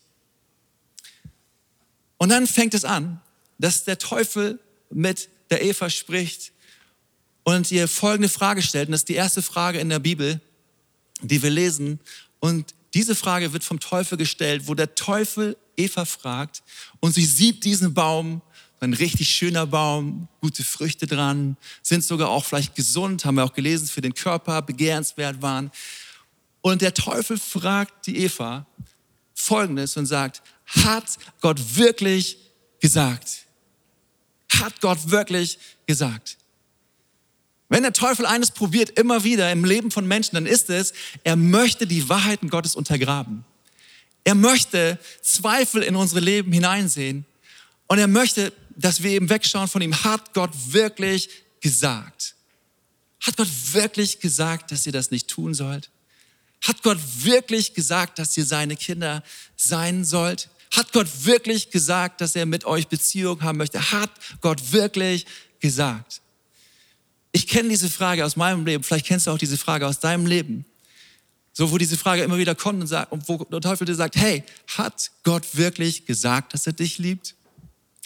Und 2.16 2.30
dann 2.30 2.46
fängt 2.46 2.74
es 2.74 2.84
an, 2.84 3.20
dass 3.58 3.84
der 3.84 3.98
Teufel 3.98 4.58
mit 4.90 5.28
der 5.50 5.62
Eva 5.62 5.90
spricht 5.90 6.53
und 7.44 7.70
ihr 7.70 7.88
folgende 7.88 8.28
Frage 8.28 8.62
stellt. 8.62 8.88
Und 8.88 8.92
das 8.92 9.02
ist 9.02 9.08
die 9.08 9.14
erste 9.14 9.42
Frage 9.42 9.78
in 9.78 9.88
der 9.88 9.98
Bibel, 9.98 10.40
die 11.20 11.42
wir 11.42 11.50
lesen. 11.50 12.00
Und 12.40 12.74
diese 12.94 13.14
Frage 13.14 13.52
wird 13.52 13.64
vom 13.64 13.80
Teufel 13.80 14.18
gestellt, 14.18 14.66
wo 14.66 14.74
der 14.74 14.94
Teufel 14.94 15.56
Eva 15.76 16.04
fragt 16.04 16.62
und 17.00 17.14
sie 17.14 17.24
sieht 17.24 17.64
diesen 17.64 17.94
Baum, 17.94 18.40
ein 18.80 18.92
richtig 18.92 19.30
schöner 19.30 19.66
Baum, 19.66 20.28
gute 20.40 20.62
Früchte 20.62 21.06
dran, 21.06 21.56
sind 21.82 22.04
sogar 22.04 22.28
auch 22.28 22.44
vielleicht 22.44 22.74
gesund, 22.74 23.24
haben 23.24 23.36
wir 23.36 23.44
auch 23.44 23.54
gelesen, 23.54 23.86
für 23.86 24.02
den 24.02 24.14
Körper 24.14 24.62
begehrenswert 24.62 25.40
waren. 25.40 25.70
Und 26.60 26.82
der 26.82 26.94
Teufel 26.94 27.38
fragt 27.38 28.06
die 28.06 28.18
Eva 28.18 28.66
Folgendes 29.34 29.96
und 29.96 30.06
sagt, 30.06 30.42
hat 30.66 31.18
Gott 31.40 31.76
wirklich 31.76 32.38
gesagt? 32.80 33.46
Hat 34.52 34.80
Gott 34.80 35.10
wirklich 35.10 35.58
gesagt? 35.86 36.38
Wenn 37.74 37.82
der 37.82 37.92
Teufel 37.92 38.24
eines 38.24 38.52
probiert, 38.52 38.96
immer 39.00 39.24
wieder 39.24 39.50
im 39.50 39.64
Leben 39.64 39.90
von 39.90 40.06
Menschen, 40.06 40.36
dann 40.36 40.46
ist 40.46 40.70
es, 40.70 40.92
er 41.24 41.34
möchte 41.34 41.88
die 41.88 42.08
Wahrheiten 42.08 42.48
Gottes 42.48 42.76
untergraben. 42.76 43.44
Er 44.22 44.36
möchte 44.36 44.96
Zweifel 45.22 45.82
in 45.82 45.96
unsere 45.96 46.20
Leben 46.20 46.52
hineinsehen 46.52 47.24
und 47.88 47.98
er 47.98 48.06
möchte, 48.06 48.52
dass 48.76 49.02
wir 49.02 49.10
eben 49.10 49.28
wegschauen 49.28 49.66
von 49.66 49.82
ihm. 49.82 50.04
Hat 50.04 50.34
Gott 50.34 50.52
wirklich 50.68 51.30
gesagt? 51.60 52.36
Hat 53.20 53.36
Gott 53.36 53.50
wirklich 53.72 54.20
gesagt, 54.20 54.70
dass 54.70 54.86
ihr 54.86 54.92
das 54.92 55.10
nicht 55.10 55.26
tun 55.26 55.52
sollt? 55.52 55.90
Hat 56.62 56.80
Gott 56.84 56.98
wirklich 57.24 57.74
gesagt, 57.74 58.20
dass 58.20 58.36
ihr 58.36 58.46
seine 58.46 58.76
Kinder 58.76 59.24
sein 59.56 60.04
sollt? 60.04 60.48
Hat 60.76 60.92
Gott 60.92 61.08
wirklich 61.24 61.70
gesagt, 61.70 62.20
dass 62.20 62.36
er 62.36 62.46
mit 62.46 62.66
euch 62.66 62.86
Beziehung 62.86 63.42
haben 63.42 63.58
möchte? 63.58 63.90
Hat 63.90 64.12
Gott 64.40 64.70
wirklich 64.70 65.26
gesagt? 65.58 66.20
Ich 67.36 67.48
kenne 67.48 67.68
diese 67.68 67.90
Frage 67.90 68.24
aus 68.24 68.36
meinem 68.36 68.64
Leben, 68.64 68.84
vielleicht 68.84 69.06
kennst 69.06 69.26
du 69.26 69.32
auch 69.32 69.38
diese 69.38 69.58
Frage 69.58 69.88
aus 69.88 69.98
deinem 69.98 70.24
Leben. 70.24 70.64
So, 71.52 71.72
wo 71.72 71.78
diese 71.78 71.96
Frage 71.96 72.22
immer 72.22 72.38
wieder 72.38 72.54
kommt 72.54 72.80
und, 72.80 72.86
sagt, 72.86 73.10
und 73.10 73.28
wo 73.28 73.38
der 73.38 73.60
Teufel 73.60 73.86
dir 73.86 73.96
sagt, 73.96 74.14
hey, 74.14 74.44
hat 74.68 75.10
Gott 75.24 75.44
wirklich 75.56 76.06
gesagt, 76.06 76.54
dass 76.54 76.68
er 76.68 76.74
dich 76.74 76.98
liebt? 76.98 77.34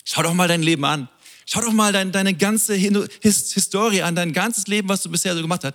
Schau 0.07 0.23
doch 0.23 0.33
mal 0.33 0.49
dein 0.49 0.63
Leben 0.63 0.83
an. 0.87 1.11
Schau 1.45 1.61
doch 1.61 1.75
mal 1.75 1.93
dein, 1.93 2.11
deine 2.11 2.33
ganze 2.33 2.75
His 2.75 3.53
Historie 3.53 4.01
an, 4.01 4.15
dein 4.15 4.33
ganzes 4.33 4.67
Leben, 4.67 4.89
was 4.89 5.03
du 5.03 5.11
bisher 5.11 5.35
so 5.35 5.43
gemacht 5.43 5.63
hast. 5.63 5.75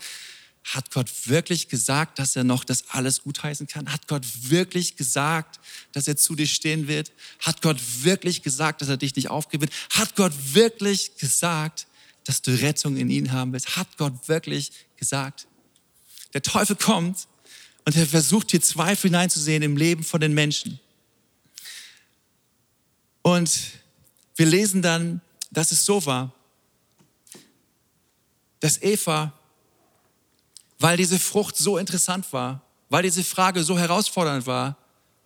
Hat 0.63 0.89
Gott 0.89 1.11
wirklich 1.25 1.67
gesagt, 1.67 2.17
dass 2.17 2.35
er 2.35 2.43
noch 2.43 2.63
das 2.63 2.85
alles 2.89 3.21
gutheißen 3.21 3.67
kann? 3.67 3.91
Hat 3.91 4.07
Gott 4.07 4.25
wirklich 4.49 4.95
gesagt, 4.95 5.59
dass 5.91 6.07
er 6.07 6.17
zu 6.17 6.33
dir 6.33 6.47
stehen 6.47 6.87
wird? 6.87 7.11
Hat 7.37 7.61
Gott 7.61 7.77
wirklich 8.01 8.41
gesagt, 8.41 8.81
dass 8.81 8.89
er 8.89 8.97
dich 8.97 9.15
nicht 9.15 9.29
aufgibt? 9.29 9.71
Hat 9.91 10.15
Gott 10.15 10.33
wirklich 10.53 11.17
gesagt, 11.17 11.85
dass 12.23 12.41
du 12.41 12.51
Rettung 12.61 12.97
in 12.97 13.09
ihn 13.09 13.31
haben 13.31 13.53
willst? 13.53 13.75
Hat 13.75 13.97
Gott 13.97 14.27
wirklich 14.27 14.71
gesagt? 14.95 15.47
Der 16.33 16.41
Teufel 16.41 16.75
kommt 16.75 17.27
und 17.85 17.95
er 17.95 18.07
versucht 18.07 18.51
hier 18.51 18.61
Zweifel 18.61 19.09
hineinzusehen 19.09 19.63
im 19.63 19.77
Leben 19.77 20.03
von 20.03 20.21
den 20.21 20.33
Menschen. 20.33 20.79
Und 23.21 23.51
wir 24.35 24.45
lesen 24.45 24.81
dann, 24.81 25.21
dass 25.51 25.71
es 25.71 25.85
so 25.85 26.05
war, 26.05 26.33
dass 28.59 28.81
Eva 28.81 29.33
weil 30.83 30.97
diese 30.97 31.17
Frucht 31.17 31.55
so 31.55 31.77
interessant 31.77 32.33
war, 32.33 32.61
weil 32.89 33.03
diese 33.03 33.23
Frage 33.23 33.63
so 33.63 33.79
herausfordernd 33.79 34.45
war, 34.45 34.75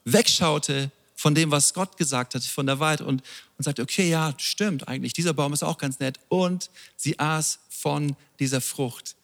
wegschaute 0.05 0.91
von 1.17 1.33
dem, 1.33 1.49
was 1.49 1.73
Gott 1.73 1.97
gesagt 1.97 2.35
hat, 2.35 2.43
von 2.43 2.67
der 2.67 2.79
Wahrheit 2.79 3.01
und, 3.01 3.23
und 3.57 3.63
sagte, 3.63 3.81
okay, 3.81 4.07
ja, 4.07 4.33
stimmt 4.37 4.87
eigentlich, 4.87 5.13
dieser 5.13 5.33
Baum 5.33 5.51
ist 5.51 5.63
auch 5.63 5.79
ganz 5.79 5.99
nett. 5.99 6.19
Und 6.29 6.69
sie 6.95 7.19
aß 7.19 7.59
von 7.69 8.15
dieser 8.39 8.61
Frucht. 8.61 9.15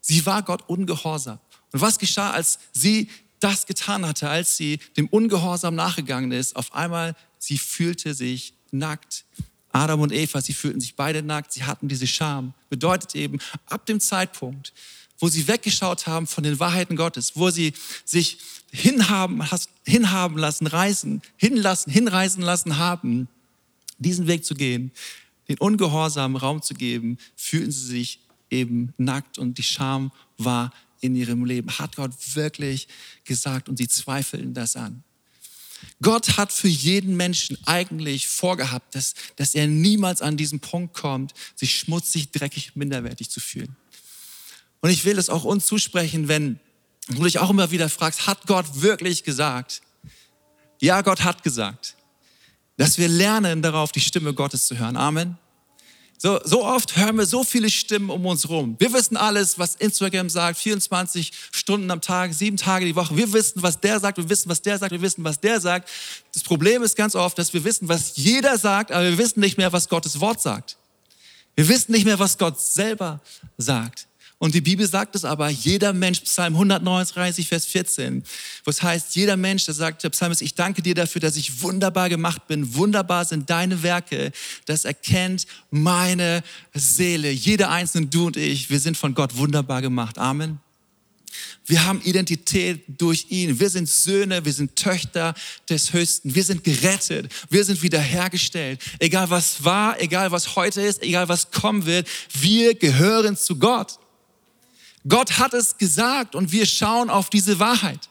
Sie 0.00 0.24
war 0.24 0.42
Gott 0.44 0.62
ungehorsam. 0.68 1.40
Und 1.72 1.80
was 1.80 1.98
geschah, 1.98 2.30
als 2.30 2.60
sie 2.72 3.10
das 3.40 3.66
getan 3.66 4.06
hatte, 4.06 4.28
als 4.28 4.56
sie 4.56 4.78
dem 4.96 5.08
Ungehorsam 5.08 5.74
nachgegangen 5.74 6.30
ist? 6.30 6.54
Auf 6.54 6.74
einmal, 6.74 7.16
sie 7.38 7.58
fühlte 7.58 8.14
sich 8.14 8.54
nackt. 8.70 9.24
Adam 9.72 10.00
und 10.00 10.12
Eva, 10.12 10.40
sie 10.40 10.52
fühlten 10.52 10.80
sich 10.80 10.94
beide 10.94 11.24
nackt, 11.24 11.52
sie 11.52 11.64
hatten 11.64 11.88
diese 11.88 12.06
Scham. 12.06 12.54
Bedeutet 12.68 13.16
eben, 13.16 13.38
ab 13.66 13.84
dem 13.86 13.98
Zeitpunkt, 13.98 14.72
wo 15.18 15.28
sie 15.28 15.48
weggeschaut 15.48 16.06
haben 16.06 16.28
von 16.28 16.44
den 16.44 16.60
Wahrheiten 16.60 16.94
Gottes, 16.94 17.32
wo 17.34 17.50
sie 17.50 17.72
sich 18.04 18.38
hinhaben, 18.72 19.42
hinhaben 19.86 20.38
lassen, 20.38 20.66
reisen, 20.66 21.22
hinlassen, 21.36 21.92
hinreisen 21.92 22.42
lassen 22.42 22.78
haben, 22.78 23.28
diesen 23.98 24.26
Weg 24.26 24.44
zu 24.44 24.54
gehen, 24.54 24.90
den 25.48 25.58
ungehorsamen 25.58 26.36
Raum 26.36 26.62
zu 26.62 26.74
geben, 26.74 27.18
fühlten 27.36 27.70
sie 27.70 27.86
sich 27.86 28.20
eben 28.50 28.94
nackt 28.96 29.38
und 29.38 29.58
die 29.58 29.62
Scham 29.62 30.10
war 30.38 30.72
in 31.00 31.14
ihrem 31.14 31.44
Leben. 31.44 31.78
Hat 31.78 31.96
Gott 31.96 32.12
wirklich 32.34 32.88
gesagt 33.24 33.68
und 33.68 33.76
sie 33.76 33.88
zweifeln 33.88 34.54
das 34.54 34.76
an. 34.76 35.04
Gott 36.00 36.36
hat 36.36 36.52
für 36.52 36.68
jeden 36.68 37.16
Menschen 37.16 37.58
eigentlich 37.66 38.28
vorgehabt, 38.28 38.94
dass, 38.94 39.14
dass 39.36 39.54
er 39.54 39.66
niemals 39.66 40.22
an 40.22 40.36
diesen 40.36 40.60
Punkt 40.60 40.94
kommt, 40.94 41.34
sich 41.56 41.76
schmutzig, 41.76 42.30
dreckig, 42.30 42.76
minderwertig 42.76 43.30
zu 43.30 43.40
fühlen. 43.40 43.76
Und 44.80 44.90
ich 44.90 45.04
will 45.04 45.18
es 45.18 45.28
auch 45.28 45.44
uns 45.44 45.66
zusprechen, 45.66 46.28
wenn 46.28 46.60
du 47.08 47.22
dich 47.24 47.38
auch 47.38 47.50
immer 47.50 47.70
wieder 47.70 47.88
fragst, 47.88 48.26
hat 48.26 48.46
Gott 48.46 48.66
wirklich 48.82 49.24
gesagt? 49.24 49.82
Ja, 50.80 51.02
Gott 51.02 51.24
hat 51.24 51.42
gesagt. 51.42 51.96
Dass 52.76 52.98
wir 52.98 53.08
lernen 53.08 53.62
darauf, 53.62 53.92
die 53.92 54.00
Stimme 54.00 54.34
Gottes 54.34 54.66
zu 54.66 54.78
hören. 54.78 54.96
Amen. 54.96 55.38
So, 56.22 56.38
so 56.44 56.64
oft 56.64 56.96
hören 56.96 57.16
wir 57.16 57.26
so 57.26 57.42
viele 57.42 57.68
Stimmen 57.68 58.08
um 58.08 58.24
uns 58.26 58.48
rum. 58.48 58.76
Wir 58.78 58.92
wissen 58.92 59.16
alles, 59.16 59.58
was 59.58 59.74
Instagram 59.74 60.30
sagt, 60.30 60.56
24 60.56 61.32
Stunden 61.50 61.90
am 61.90 62.00
Tag, 62.00 62.32
sieben 62.32 62.56
Tage 62.56 62.84
die 62.84 62.94
Woche. 62.94 63.16
Wir 63.16 63.32
wissen, 63.32 63.60
was 63.60 63.80
der 63.80 63.98
sagt, 63.98 64.18
wir 64.18 64.28
wissen, 64.28 64.48
was 64.48 64.62
der 64.62 64.78
sagt, 64.78 64.92
wir 64.92 65.02
wissen, 65.02 65.24
was 65.24 65.40
der 65.40 65.60
sagt. 65.60 65.90
Das 66.32 66.44
Problem 66.44 66.84
ist 66.84 66.94
ganz 66.96 67.16
oft, 67.16 67.36
dass 67.38 67.52
wir 67.52 67.64
wissen, 67.64 67.88
was 67.88 68.16
jeder 68.16 68.56
sagt, 68.56 68.92
aber 68.92 69.02
wir 69.02 69.18
wissen 69.18 69.40
nicht 69.40 69.58
mehr, 69.58 69.72
was 69.72 69.88
Gottes 69.88 70.20
Wort 70.20 70.40
sagt. 70.40 70.76
Wir 71.56 71.68
wissen 71.68 71.90
nicht 71.90 72.04
mehr, 72.04 72.20
was 72.20 72.38
Gott 72.38 72.60
selber 72.60 73.20
sagt. 73.58 74.06
Und 74.42 74.56
die 74.56 74.60
Bibel 74.60 74.84
sagt 74.84 75.14
es 75.14 75.24
aber, 75.24 75.50
jeder 75.50 75.92
Mensch, 75.92 76.22
Psalm 76.22 76.54
139, 76.54 77.46
Vers 77.46 77.64
14, 77.64 78.24
wo 78.64 78.72
es 78.72 78.82
heißt, 78.82 79.14
jeder 79.14 79.36
Mensch, 79.36 79.66
der 79.66 79.74
sagt 79.74 80.02
der 80.02 80.10
Psalmist, 80.10 80.42
ich 80.42 80.56
danke 80.56 80.82
dir 80.82 80.96
dafür, 80.96 81.20
dass 81.20 81.36
ich 81.36 81.62
wunderbar 81.62 82.08
gemacht 82.08 82.48
bin. 82.48 82.74
Wunderbar 82.74 83.24
sind 83.24 83.48
deine 83.48 83.84
Werke. 83.84 84.32
Das 84.64 84.84
erkennt 84.84 85.46
meine 85.70 86.42
Seele. 86.74 87.30
Jeder 87.30 87.70
einzelne, 87.70 88.08
du 88.08 88.26
und 88.26 88.36
ich, 88.36 88.68
wir 88.68 88.80
sind 88.80 88.96
von 88.96 89.14
Gott 89.14 89.36
wunderbar 89.36 89.80
gemacht. 89.80 90.18
Amen. 90.18 90.58
Wir 91.64 91.84
haben 91.84 92.02
Identität 92.02 92.82
durch 92.88 93.26
ihn. 93.28 93.60
Wir 93.60 93.70
sind 93.70 93.88
Söhne, 93.88 94.44
wir 94.44 94.52
sind 94.52 94.74
Töchter 94.74 95.34
des 95.68 95.92
Höchsten. 95.92 96.34
Wir 96.34 96.42
sind 96.42 96.64
gerettet. 96.64 97.30
Wir 97.48 97.64
sind 97.64 97.80
wiederhergestellt. 97.80 98.80
Egal 98.98 99.30
was 99.30 99.62
war, 99.62 100.00
egal 100.00 100.32
was 100.32 100.56
heute 100.56 100.80
ist, 100.80 101.00
egal 101.04 101.28
was 101.28 101.52
kommen 101.52 101.86
wird, 101.86 102.08
wir 102.32 102.74
gehören 102.74 103.36
zu 103.36 103.56
Gott. 103.56 104.00
Gott 105.08 105.38
hat 105.38 105.54
es 105.54 105.76
gesagt 105.78 106.34
und 106.34 106.52
wir 106.52 106.66
schauen 106.66 107.10
auf 107.10 107.30
diese 107.30 107.58
Wahrheit. 107.58 108.08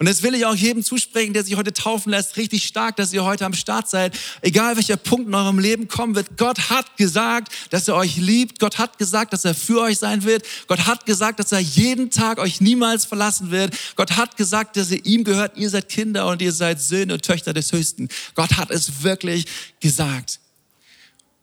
Und 0.00 0.08
das 0.08 0.22
will 0.22 0.34
ich 0.34 0.46
auch 0.46 0.54
jedem 0.54 0.82
zusprechen, 0.82 1.34
der 1.34 1.44
sich 1.44 1.56
heute 1.56 1.74
taufen 1.74 2.08
lässt, 2.08 2.38
richtig 2.38 2.64
stark, 2.64 2.96
dass 2.96 3.12
ihr 3.12 3.22
heute 3.22 3.44
am 3.44 3.52
Start 3.52 3.86
seid. 3.86 4.18
Egal 4.40 4.76
welcher 4.76 4.96
Punkt 4.96 5.28
in 5.28 5.34
eurem 5.34 5.58
Leben 5.58 5.88
kommen 5.88 6.14
wird, 6.14 6.38
Gott 6.38 6.70
hat 6.70 6.96
gesagt, 6.96 7.52
dass 7.68 7.86
er 7.86 7.96
euch 7.96 8.16
liebt. 8.16 8.60
Gott 8.60 8.78
hat 8.78 8.96
gesagt, 8.96 9.34
dass 9.34 9.44
er 9.44 9.54
für 9.54 9.82
euch 9.82 9.98
sein 9.98 10.24
wird. 10.24 10.46
Gott 10.68 10.86
hat 10.86 11.04
gesagt, 11.04 11.38
dass 11.38 11.52
er 11.52 11.60
jeden 11.60 12.10
Tag 12.10 12.38
euch 12.38 12.62
niemals 12.62 13.04
verlassen 13.04 13.50
wird. 13.50 13.76
Gott 13.94 14.16
hat 14.16 14.38
gesagt, 14.38 14.78
dass 14.78 14.90
ihr 14.90 15.04
ihm 15.04 15.22
gehört. 15.22 15.58
Ihr 15.58 15.68
seid 15.68 15.90
Kinder 15.90 16.28
und 16.28 16.40
ihr 16.40 16.52
seid 16.52 16.80
Söhne 16.80 17.12
und 17.12 17.22
Töchter 17.22 17.52
des 17.52 17.70
Höchsten. 17.70 18.08
Gott 18.34 18.56
hat 18.56 18.70
es 18.70 19.02
wirklich 19.02 19.44
gesagt. 19.80 20.40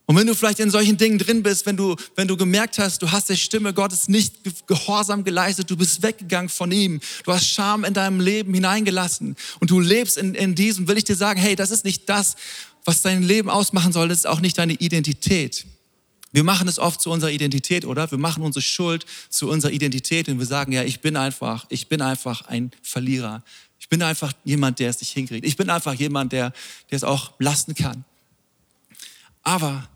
Und 0.08 0.16
wenn 0.16 0.26
du 0.26 0.34
vielleicht 0.34 0.60
in 0.60 0.72
solchen 0.72 0.96
Dingen 0.96 1.20
drin 1.20 1.44
bist, 1.44 1.66
wenn 1.66 1.76
du, 1.76 1.98
wenn 2.16 2.30
du 2.30 2.38
gemerkt 2.38 2.80
hast, 2.80 3.02
du 3.02 3.12
hast 3.12 3.28
der 3.28 3.36
Stimme 3.36 3.74
Gottes 3.74 4.08
nicht 4.08 4.36
gehorsam 4.66 5.26
geleistet, 5.26 5.70
du 5.70 5.76
bist 5.76 6.02
weggegangen 6.02 6.48
von 6.48 6.72
ihm, 6.72 7.02
du 7.26 7.34
hast 7.34 7.46
Scham 7.46 7.84
in 7.84 7.94
deinem 7.94 8.22
Leben 8.22 8.54
hineingelassen 8.54 9.36
und 9.60 9.70
du 9.70 9.82
lebst 9.82 10.18
in, 10.18 10.34
in 10.34 10.56
diesem, 10.56 10.88
will 10.88 10.98
ich 10.98 11.04
dir 11.04 11.18
sagen, 11.18 11.42
hey, 11.42 11.58
das 11.58 11.72
ist 11.72 11.84
nicht 11.84 12.08
das, 12.08 12.38
was 12.86 13.02
dein 13.02 13.22
Leben 13.22 13.50
ausmachen 13.50 13.92
soll, 13.92 14.08
das 14.08 14.20
ist 14.20 14.28
auch 14.28 14.40
nicht 14.40 14.58
deine 14.58 14.74
Identität. 14.76 15.66
Wir 16.32 16.46
machen 16.46 16.70
es 16.70 16.80
oft 16.80 17.02
zu 17.02 17.12
unserer 17.12 17.32
Identität, 17.32 17.84
oder? 17.84 18.10
Wir 18.10 18.18
machen 18.18 18.44
unsere 18.44 18.64
Schuld 18.64 19.06
zu 19.28 19.50
unserer 19.50 19.74
Identität 19.74 20.30
und 20.30 20.40
wir 20.40 20.46
sagen, 20.46 20.72
ja, 20.72 20.84
ich 20.84 21.02
bin 21.02 21.18
einfach, 21.18 21.66
ich 21.68 21.88
bin 21.88 22.02
einfach 22.02 22.44
ein 22.48 22.72
Verlierer. 22.82 23.44
Ich 23.78 23.90
bin 23.90 24.02
einfach 24.02 24.32
jemand, 24.46 24.80
der 24.80 24.90
es 24.90 25.02
nicht 25.02 25.12
hinkriegt. 25.12 25.46
Ich 25.46 25.58
bin 25.58 25.70
einfach 25.70 25.96
jemand, 25.96 26.32
der, 26.32 26.54
der 26.92 26.96
es 26.96 27.04
auch 27.04 27.34
lassen 27.40 27.76
kann. 27.76 28.06
Aber 29.44 29.88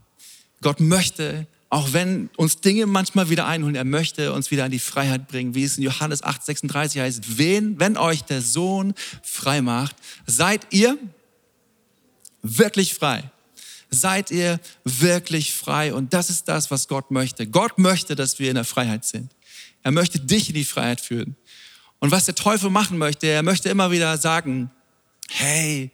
Gott 0.62 0.80
möchte, 0.80 1.46
auch 1.68 1.92
wenn 1.92 2.28
uns 2.36 2.60
Dinge 2.60 2.86
manchmal 2.86 3.30
wieder 3.30 3.46
einholen, 3.46 3.74
er 3.74 3.84
möchte 3.84 4.32
uns 4.32 4.50
wieder 4.50 4.66
in 4.66 4.72
die 4.72 4.78
Freiheit 4.78 5.28
bringen, 5.28 5.54
wie 5.54 5.64
es 5.64 5.78
in 5.78 5.84
Johannes 5.84 6.22
8, 6.22 6.44
36 6.44 7.00
heißt, 7.00 7.38
wen, 7.38 7.80
wenn 7.80 7.96
euch 7.96 8.22
der 8.24 8.42
Sohn 8.42 8.92
frei 9.22 9.62
macht, 9.62 9.96
seid 10.26 10.66
ihr 10.70 10.98
wirklich 12.42 12.94
frei. 12.94 13.30
Seid 13.90 14.30
ihr 14.30 14.60
wirklich 14.84 15.54
frei. 15.54 15.94
Und 15.94 16.12
das 16.14 16.30
ist 16.30 16.48
das, 16.48 16.70
was 16.70 16.88
Gott 16.88 17.10
möchte. 17.10 17.46
Gott 17.46 17.78
möchte, 17.78 18.16
dass 18.16 18.38
wir 18.38 18.48
in 18.48 18.56
der 18.56 18.64
Freiheit 18.64 19.04
sind. 19.04 19.30
Er 19.82 19.92
möchte 19.92 20.20
dich 20.20 20.48
in 20.48 20.54
die 20.54 20.64
Freiheit 20.64 21.00
führen. 21.00 21.36
Und 21.98 22.10
was 22.10 22.24
der 22.24 22.34
Teufel 22.34 22.68
machen 22.68 22.98
möchte, 22.98 23.26
er 23.28 23.42
möchte 23.42 23.68
immer 23.68 23.90
wieder 23.90 24.18
sagen, 24.18 24.70
hey, 25.30 25.90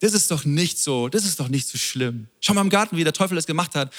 das 0.00 0.12
ist 0.12 0.30
doch 0.30 0.44
nicht 0.44 0.78
so, 0.78 1.08
das 1.08 1.24
ist 1.24 1.40
doch 1.40 1.48
nicht 1.48 1.68
so 1.68 1.78
schlimm. 1.78 2.28
Schau 2.40 2.54
mal 2.54 2.60
im 2.60 2.70
Garten, 2.70 2.96
wie 2.96 3.04
der 3.04 3.12
Teufel 3.12 3.34
das 3.34 3.46
gemacht 3.46 3.74
hat, 3.74 3.92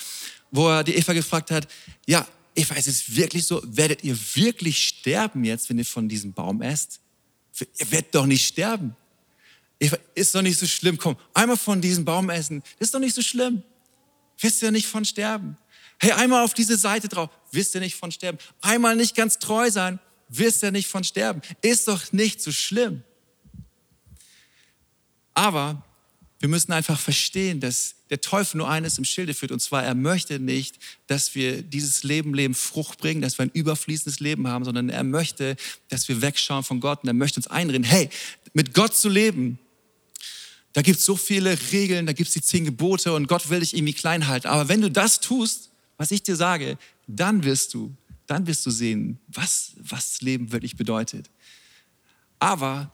wo 0.51 0.69
er 0.69 0.83
die 0.83 0.95
Eva 0.95 1.13
gefragt 1.13 1.51
hat, 1.51 1.67
ja, 2.05 2.27
Eva, 2.55 2.75
ist 2.75 2.87
es 2.87 3.15
wirklich 3.15 3.45
so, 3.45 3.61
werdet 3.65 4.03
ihr 4.03 4.17
wirklich 4.35 4.87
sterben 4.87 5.43
jetzt, 5.43 5.69
wenn 5.69 5.77
ihr 5.77 5.85
von 5.85 6.09
diesem 6.09 6.33
Baum 6.33 6.61
esst? 6.61 6.99
Ihr 7.77 7.91
werdet 7.91 8.13
doch 8.13 8.25
nicht 8.25 8.47
sterben. 8.47 8.95
Eva, 9.79 9.97
ist 10.15 10.33
doch 10.33 10.41
nicht 10.41 10.57
so 10.57 10.65
schlimm. 10.65 10.97
Komm, 10.97 11.17
einmal 11.33 11.57
von 11.57 11.81
diesem 11.81 12.05
Baum 12.05 12.29
essen, 12.29 12.63
ist 12.79 12.93
doch 12.93 12.99
nicht 12.99 13.15
so 13.15 13.21
schlimm. 13.21 13.63
Wisst 14.39 14.61
ihr 14.61 14.71
nicht 14.71 14.87
von 14.87 15.05
sterben? 15.05 15.57
Hey, 15.99 16.11
einmal 16.11 16.43
auf 16.43 16.53
diese 16.53 16.77
Seite 16.77 17.07
drauf, 17.07 17.29
wisst 17.51 17.73
ihr 17.73 17.81
nicht 17.81 17.95
von 17.95 18.11
sterben? 18.11 18.37
Einmal 18.61 18.95
nicht 18.95 19.15
ganz 19.15 19.39
treu 19.39 19.69
sein, 19.71 19.99
wisst 20.29 20.63
ihr 20.63 20.71
nicht 20.71 20.87
von 20.87 21.03
sterben? 21.03 21.41
Ist 21.61 21.87
doch 21.87 22.11
nicht 22.11 22.41
so 22.41 22.51
schlimm. 22.51 23.03
Aber 25.33 25.83
wir 26.39 26.49
müssen 26.49 26.71
einfach 26.71 26.99
verstehen, 26.99 27.59
dass 27.59 27.95
der 28.09 28.21
Teufel 28.21 28.57
nur 28.57 28.69
eines 28.69 28.97
im 28.97 29.05
Schilde 29.05 29.33
führt, 29.33 29.51
und 29.51 29.59
zwar 29.59 29.83
er 29.83 29.95
möchte 29.95 30.39
nicht, 30.39 30.77
dass 31.07 31.35
wir 31.35 31.61
dieses 31.61 32.03
Leben 32.03 32.33
leben, 32.33 32.53
Frucht 32.53 32.99
bringen, 32.99 33.21
dass 33.21 33.37
wir 33.37 33.43
ein 33.43 33.51
überfließendes 33.51 34.19
Leben 34.19 34.47
haben, 34.47 34.63
sondern 34.63 34.89
er 34.89 35.03
möchte, 35.03 35.55
dass 35.89 36.07
wir 36.07 36.21
wegschauen 36.21 36.63
von 36.63 36.79
Gott 36.79 37.03
und 37.03 37.09
er 37.09 37.13
möchte 37.13 37.39
uns 37.39 37.47
einreden, 37.47 37.83
hey, 37.83 38.09
mit 38.53 38.73
Gott 38.73 38.95
zu 38.95 39.09
leben, 39.09 39.59
da 40.73 40.83
gibt 40.83 40.99
es 40.99 41.05
so 41.05 41.15
viele 41.15 41.57
Regeln, 41.71 42.05
da 42.05 42.13
gibt 42.13 42.27
es 42.27 42.33
die 42.33 42.41
zehn 42.41 42.63
Gebote 42.65 43.13
und 43.13 43.27
Gott 43.27 43.49
will 43.49 43.61
dich 43.61 43.75
irgendwie 43.75 43.93
klein 43.93 44.27
halten. 44.27 44.47
Aber 44.47 44.69
wenn 44.69 44.81
du 44.81 44.91
das 44.91 45.19
tust, 45.19 45.71
was 45.97 46.11
ich 46.11 46.21
dir 46.21 46.35
sage, 46.35 46.77
dann 47.07 47.43
wirst 47.43 47.73
du, 47.73 47.95
dann 48.27 48.45
wirst 48.45 48.65
du 48.65 48.69
sehen, 48.69 49.17
was, 49.27 49.71
was 49.79 50.21
Leben 50.21 50.51
wirklich 50.51 50.75
bedeutet. 50.75 51.31
Aber 52.37 52.91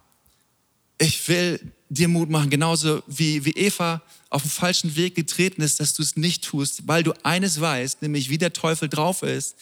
ich 0.97 1.27
will 1.27 1.59
dir 1.89 2.07
Mut 2.07 2.29
machen, 2.29 2.49
genauso 2.49 3.03
wie, 3.07 3.45
wie 3.45 3.51
Eva 3.51 4.01
auf 4.29 4.41
den 4.41 4.51
falschen 4.51 4.95
Weg 4.95 5.15
getreten 5.15 5.61
ist, 5.61 5.79
dass 5.79 5.93
du 5.93 6.01
es 6.01 6.15
nicht 6.15 6.43
tust, 6.43 6.87
weil 6.87 7.03
du 7.03 7.13
eines 7.23 7.61
weißt, 7.61 8.01
nämlich 8.01 8.29
wie 8.29 8.37
der 8.37 8.53
Teufel 8.53 8.89
drauf 8.89 9.21
ist, 9.21 9.55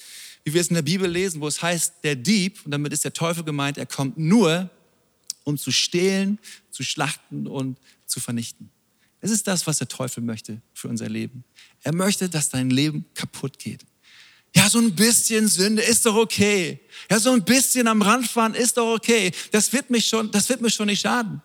wie 0.44 0.54
wir 0.54 0.62
es 0.62 0.68
in 0.68 0.76
der 0.76 0.82
Bibel 0.82 1.10
lesen, 1.10 1.42
wo 1.42 1.48
es 1.48 1.62
heißt, 1.62 1.96
der 2.04 2.16
Dieb, 2.16 2.66
und 2.66 2.72
damit 2.72 2.94
ist 2.94 3.04
der 3.04 3.14
Teufel 3.14 3.44
gemeint, 3.44 3.78
er 3.78 3.86
kommt 3.86 4.18
nur, 4.18 4.70
um 5.44 5.58
zu 5.58 5.72
stehlen, 5.72 6.40
zu 6.70 6.84
schlachten 6.84 7.48
und 7.48 7.78
zu 8.06 8.20
vernichten. 8.20 8.70
Es 9.20 9.30
ist 9.30 9.48
das, 9.48 9.68
was 9.68 9.78
der 9.78 9.88
Teufel 9.88 10.24
möchte 10.24 10.62
für 10.74 10.88
unser 10.88 11.10
Leben. 11.10 11.44
Er 11.84 11.94
möchte, 11.94 12.30
dass 12.30 12.50
dein 12.50 12.70
Leben 12.70 13.06
kaputt 13.14 13.60
geht. 13.60 13.86
Ja, 14.55 14.70
so 14.70 14.79
ein 14.79 14.93
bisschen 14.93 15.48
Sünde 15.48 15.81
ist 15.81 16.05
doch 16.05 16.15
okay. 16.15 16.79
Ja, 17.10 17.20
so 17.20 17.31
ein 17.31 17.43
bisschen 17.43 17.88
am 17.88 18.01
Rand 18.01 18.27
fahren 18.27 18.53
ist 18.53 18.77
doch 18.77 18.96
okay. 18.96 19.31
Das 19.51 19.72
wird 19.72 19.89
mich 19.89 20.05
schon, 20.05 20.29
das 20.31 20.50
wird 20.50 20.62
mir 20.62 20.70
schon 20.70 20.88
nicht 20.88 21.01
schaden. 21.01 21.41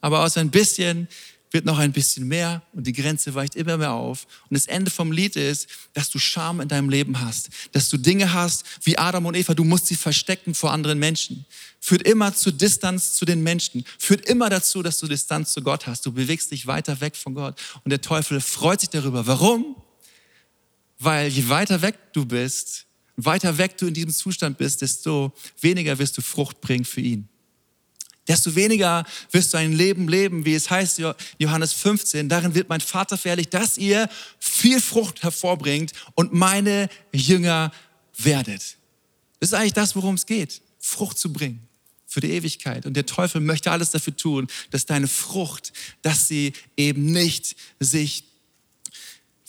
Aber 0.00 0.20
aus 0.20 0.36
ein 0.36 0.50
bisschen 0.50 1.08
wird 1.52 1.64
noch 1.64 1.78
ein 1.78 1.92
bisschen 1.92 2.26
mehr 2.26 2.62
und 2.72 2.86
die 2.86 2.92
Grenze 2.92 3.34
weicht 3.34 3.56
immer 3.56 3.76
mehr 3.76 3.92
auf. 3.92 4.26
Und 4.48 4.54
das 4.54 4.66
Ende 4.66 4.90
vom 4.90 5.12
Lied 5.12 5.36
ist, 5.36 5.68
dass 5.92 6.10
du 6.10 6.18
Scham 6.18 6.60
in 6.60 6.68
deinem 6.68 6.88
Leben 6.88 7.20
hast, 7.20 7.50
dass 7.72 7.88
du 7.88 7.98
Dinge 7.98 8.32
hast 8.32 8.64
wie 8.82 8.98
Adam 8.98 9.26
und 9.26 9.36
Eva, 9.36 9.54
du 9.54 9.64
musst 9.64 9.86
sie 9.86 9.96
verstecken 9.96 10.54
vor 10.54 10.72
anderen 10.72 10.98
Menschen. 10.98 11.44
Führt 11.80 12.02
immer 12.02 12.34
zu 12.34 12.50
Distanz 12.50 13.14
zu 13.14 13.24
den 13.24 13.42
Menschen, 13.42 13.84
führt 13.98 14.26
immer 14.26 14.48
dazu, 14.50 14.82
dass 14.82 14.98
du 14.98 15.06
Distanz 15.06 15.52
zu 15.52 15.62
Gott 15.62 15.86
hast. 15.86 16.06
Du 16.06 16.12
bewegst 16.12 16.50
dich 16.50 16.66
weiter 16.66 17.00
weg 17.00 17.16
von 17.16 17.34
Gott 17.34 17.60
und 17.84 17.90
der 17.90 18.00
Teufel 18.00 18.40
freut 18.40 18.80
sich 18.80 18.90
darüber. 18.90 19.26
Warum? 19.26 19.76
Weil 21.02 21.28
je 21.28 21.48
weiter 21.48 21.82
weg 21.82 21.96
du 22.12 22.24
bist, 22.24 22.86
weiter 23.16 23.58
weg 23.58 23.76
du 23.76 23.86
in 23.86 23.94
diesem 23.94 24.12
Zustand 24.12 24.56
bist, 24.58 24.82
desto 24.82 25.32
weniger 25.60 25.98
wirst 25.98 26.16
du 26.16 26.22
Frucht 26.22 26.60
bringen 26.60 26.84
für 26.84 27.00
ihn 27.00 27.28
desto 28.28 28.54
weniger 28.54 29.04
wirst 29.30 29.52
du 29.52 29.58
ein 29.58 29.72
Leben 29.72 30.08
leben, 30.08 30.44
wie 30.44 30.54
es 30.54 30.70
heißt, 30.70 31.00
Johannes 31.38 31.72
15. 31.72 32.28
Darin 32.28 32.54
wird 32.54 32.68
mein 32.68 32.80
Vater 32.80 33.18
verherrlich, 33.18 33.48
dass 33.48 33.78
ihr 33.78 34.08
viel 34.38 34.80
Frucht 34.80 35.22
hervorbringt 35.22 35.92
und 36.14 36.32
meine 36.32 36.88
Jünger 37.12 37.72
werdet. 38.16 38.76
Das 39.40 39.50
ist 39.50 39.54
eigentlich 39.54 39.72
das, 39.72 39.96
worum 39.96 40.14
es 40.14 40.26
geht, 40.26 40.62
Frucht 40.78 41.18
zu 41.18 41.32
bringen 41.32 41.66
für 42.06 42.20
die 42.20 42.30
Ewigkeit. 42.30 42.86
Und 42.86 42.94
der 42.94 43.06
Teufel 43.06 43.40
möchte 43.40 43.70
alles 43.70 43.90
dafür 43.90 44.16
tun, 44.16 44.46
dass 44.70 44.86
deine 44.86 45.08
Frucht, 45.08 45.72
dass 46.02 46.28
sie 46.28 46.52
eben 46.76 47.06
nicht 47.06 47.56
sich 47.80 48.24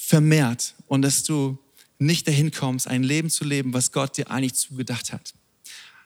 vermehrt 0.06 0.76
und 0.88 1.02
dass 1.02 1.24
du 1.24 1.58
nicht 1.98 2.28
dahin 2.28 2.52
kommst, 2.52 2.88
ein 2.88 3.04
Leben 3.04 3.30
zu 3.30 3.46
leben, 3.46 3.74
was 3.74 3.92
Gott 3.92 4.18
dir 4.18 4.30
eigentlich 4.30 4.56
zugedacht 4.56 5.14
hat. 5.14 5.34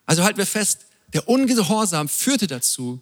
Also 0.06 0.24
halten 0.24 0.38
wir 0.38 0.46
fest, 0.46 0.86
der 1.14 1.28
Ungehorsam 1.28 2.08
führte 2.08 2.48
dazu, 2.48 3.02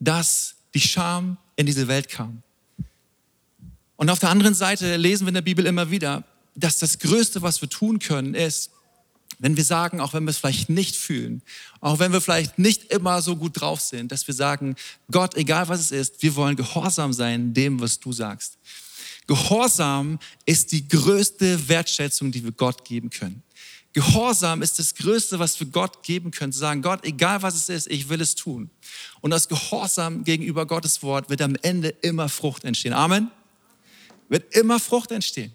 dass 0.00 0.54
die 0.74 0.80
Scham 0.80 1.36
in 1.56 1.66
diese 1.66 1.86
Welt 1.88 2.08
kam. 2.08 2.42
Und 3.96 4.10
auf 4.10 4.18
der 4.18 4.30
anderen 4.30 4.54
Seite 4.54 4.96
lesen 4.96 5.26
wir 5.26 5.28
in 5.28 5.34
der 5.34 5.42
Bibel 5.42 5.66
immer 5.66 5.90
wieder, 5.90 6.24
dass 6.54 6.78
das 6.78 6.98
Größte, 6.98 7.42
was 7.42 7.60
wir 7.60 7.68
tun 7.68 7.98
können, 7.98 8.34
ist, 8.34 8.70
wenn 9.38 9.56
wir 9.56 9.64
sagen, 9.64 10.00
auch 10.00 10.14
wenn 10.14 10.24
wir 10.24 10.30
es 10.30 10.38
vielleicht 10.38 10.70
nicht 10.70 10.96
fühlen, 10.96 11.42
auch 11.80 11.98
wenn 11.98 12.12
wir 12.12 12.20
vielleicht 12.20 12.58
nicht 12.58 12.92
immer 12.92 13.22
so 13.22 13.36
gut 13.36 13.60
drauf 13.60 13.80
sind, 13.80 14.12
dass 14.12 14.26
wir 14.26 14.34
sagen, 14.34 14.76
Gott, 15.10 15.36
egal 15.36 15.68
was 15.68 15.80
es 15.80 15.90
ist, 15.90 16.22
wir 16.22 16.36
wollen 16.36 16.56
gehorsam 16.56 17.12
sein 17.12 17.52
dem, 17.52 17.80
was 17.80 17.98
du 17.98 18.12
sagst. 18.12 18.58
Gehorsam 19.26 20.18
ist 20.46 20.72
die 20.72 20.86
größte 20.88 21.68
Wertschätzung, 21.68 22.32
die 22.32 22.44
wir 22.44 22.52
Gott 22.52 22.84
geben 22.84 23.10
können. 23.10 23.42
Gehorsam 23.92 24.62
ist 24.62 24.78
das 24.78 24.94
Größte, 24.94 25.38
was 25.38 25.58
wir 25.60 25.66
Gott 25.66 26.02
geben 26.02 26.30
können. 26.30 26.52
Zu 26.52 26.60
sagen, 26.60 26.80
Gott, 26.80 27.04
egal 27.04 27.42
was 27.42 27.54
es 27.54 27.68
ist, 27.68 27.90
ich 27.90 28.08
will 28.08 28.20
es 28.20 28.34
tun. 28.34 28.70
Und 29.20 29.30
das 29.30 29.48
Gehorsam 29.48 30.24
gegenüber 30.24 30.64
Gottes 30.66 31.02
Wort 31.02 31.28
wird 31.28 31.42
am 31.42 31.56
Ende 31.60 31.90
immer 32.00 32.28
Frucht 32.28 32.64
entstehen. 32.64 32.94
Amen. 32.94 33.30
Wird 34.28 34.56
immer 34.56 34.80
Frucht 34.80 35.10
entstehen. 35.10 35.52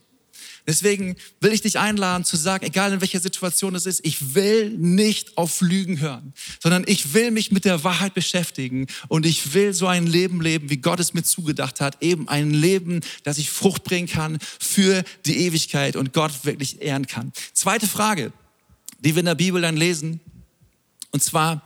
Deswegen 0.68 1.16
will 1.40 1.54
ich 1.54 1.62
dich 1.62 1.80
einladen 1.80 2.26
zu 2.26 2.36
sagen, 2.36 2.66
egal 2.66 2.92
in 2.92 3.00
welcher 3.00 3.22
Situation 3.22 3.74
es 3.74 3.86
ist, 3.86 4.06
ich 4.06 4.36
will 4.36 4.70
nicht 4.72 5.38
auf 5.38 5.62
Lügen 5.62 6.02
hören, 6.02 6.34
sondern 6.62 6.84
ich 6.86 7.14
will 7.14 7.32
mich 7.32 7.52
mit 7.52 7.64
der 7.64 7.86
Wahrheit 7.86 8.14
beschäftigen 8.14 8.88
und 9.08 9.26
ich 9.26 9.54
will 9.54 9.74
so 9.74 9.88
ein 9.88 10.06
Leben 10.06 10.42
leben, 10.42 10.70
wie 10.70 10.78
Gott 10.78 11.00
es 11.00 11.14
mir 11.14 11.24
zugedacht 11.24 11.80
hat. 11.80 12.04
Eben 12.04 12.28
ein 12.28 12.52
Leben, 12.52 13.00
das 13.24 13.38
ich 13.38 13.50
Frucht 13.50 13.86
bringen 13.86 14.10
kann 14.10 14.40
für 14.60 15.06
die 15.26 15.38
Ewigkeit 15.38 15.96
und 15.96 16.12
Gott 16.12 16.44
wirklich 16.44 16.82
ehren 16.82 17.08
kann. 17.08 17.32
Zweite 17.54 17.88
Frage, 17.88 18.34
die 19.00 19.16
wir 19.16 19.22
in 19.22 19.26
der 19.28 19.36
Bibel 19.36 19.62
dann 19.62 19.78
lesen. 19.78 20.20
Und 21.12 21.24
zwar 21.24 21.66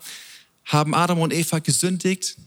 haben 0.65 0.93
Adam 0.93 1.19
und 1.19 1.33
Eva 1.33 1.57
gesündigt 1.57 2.37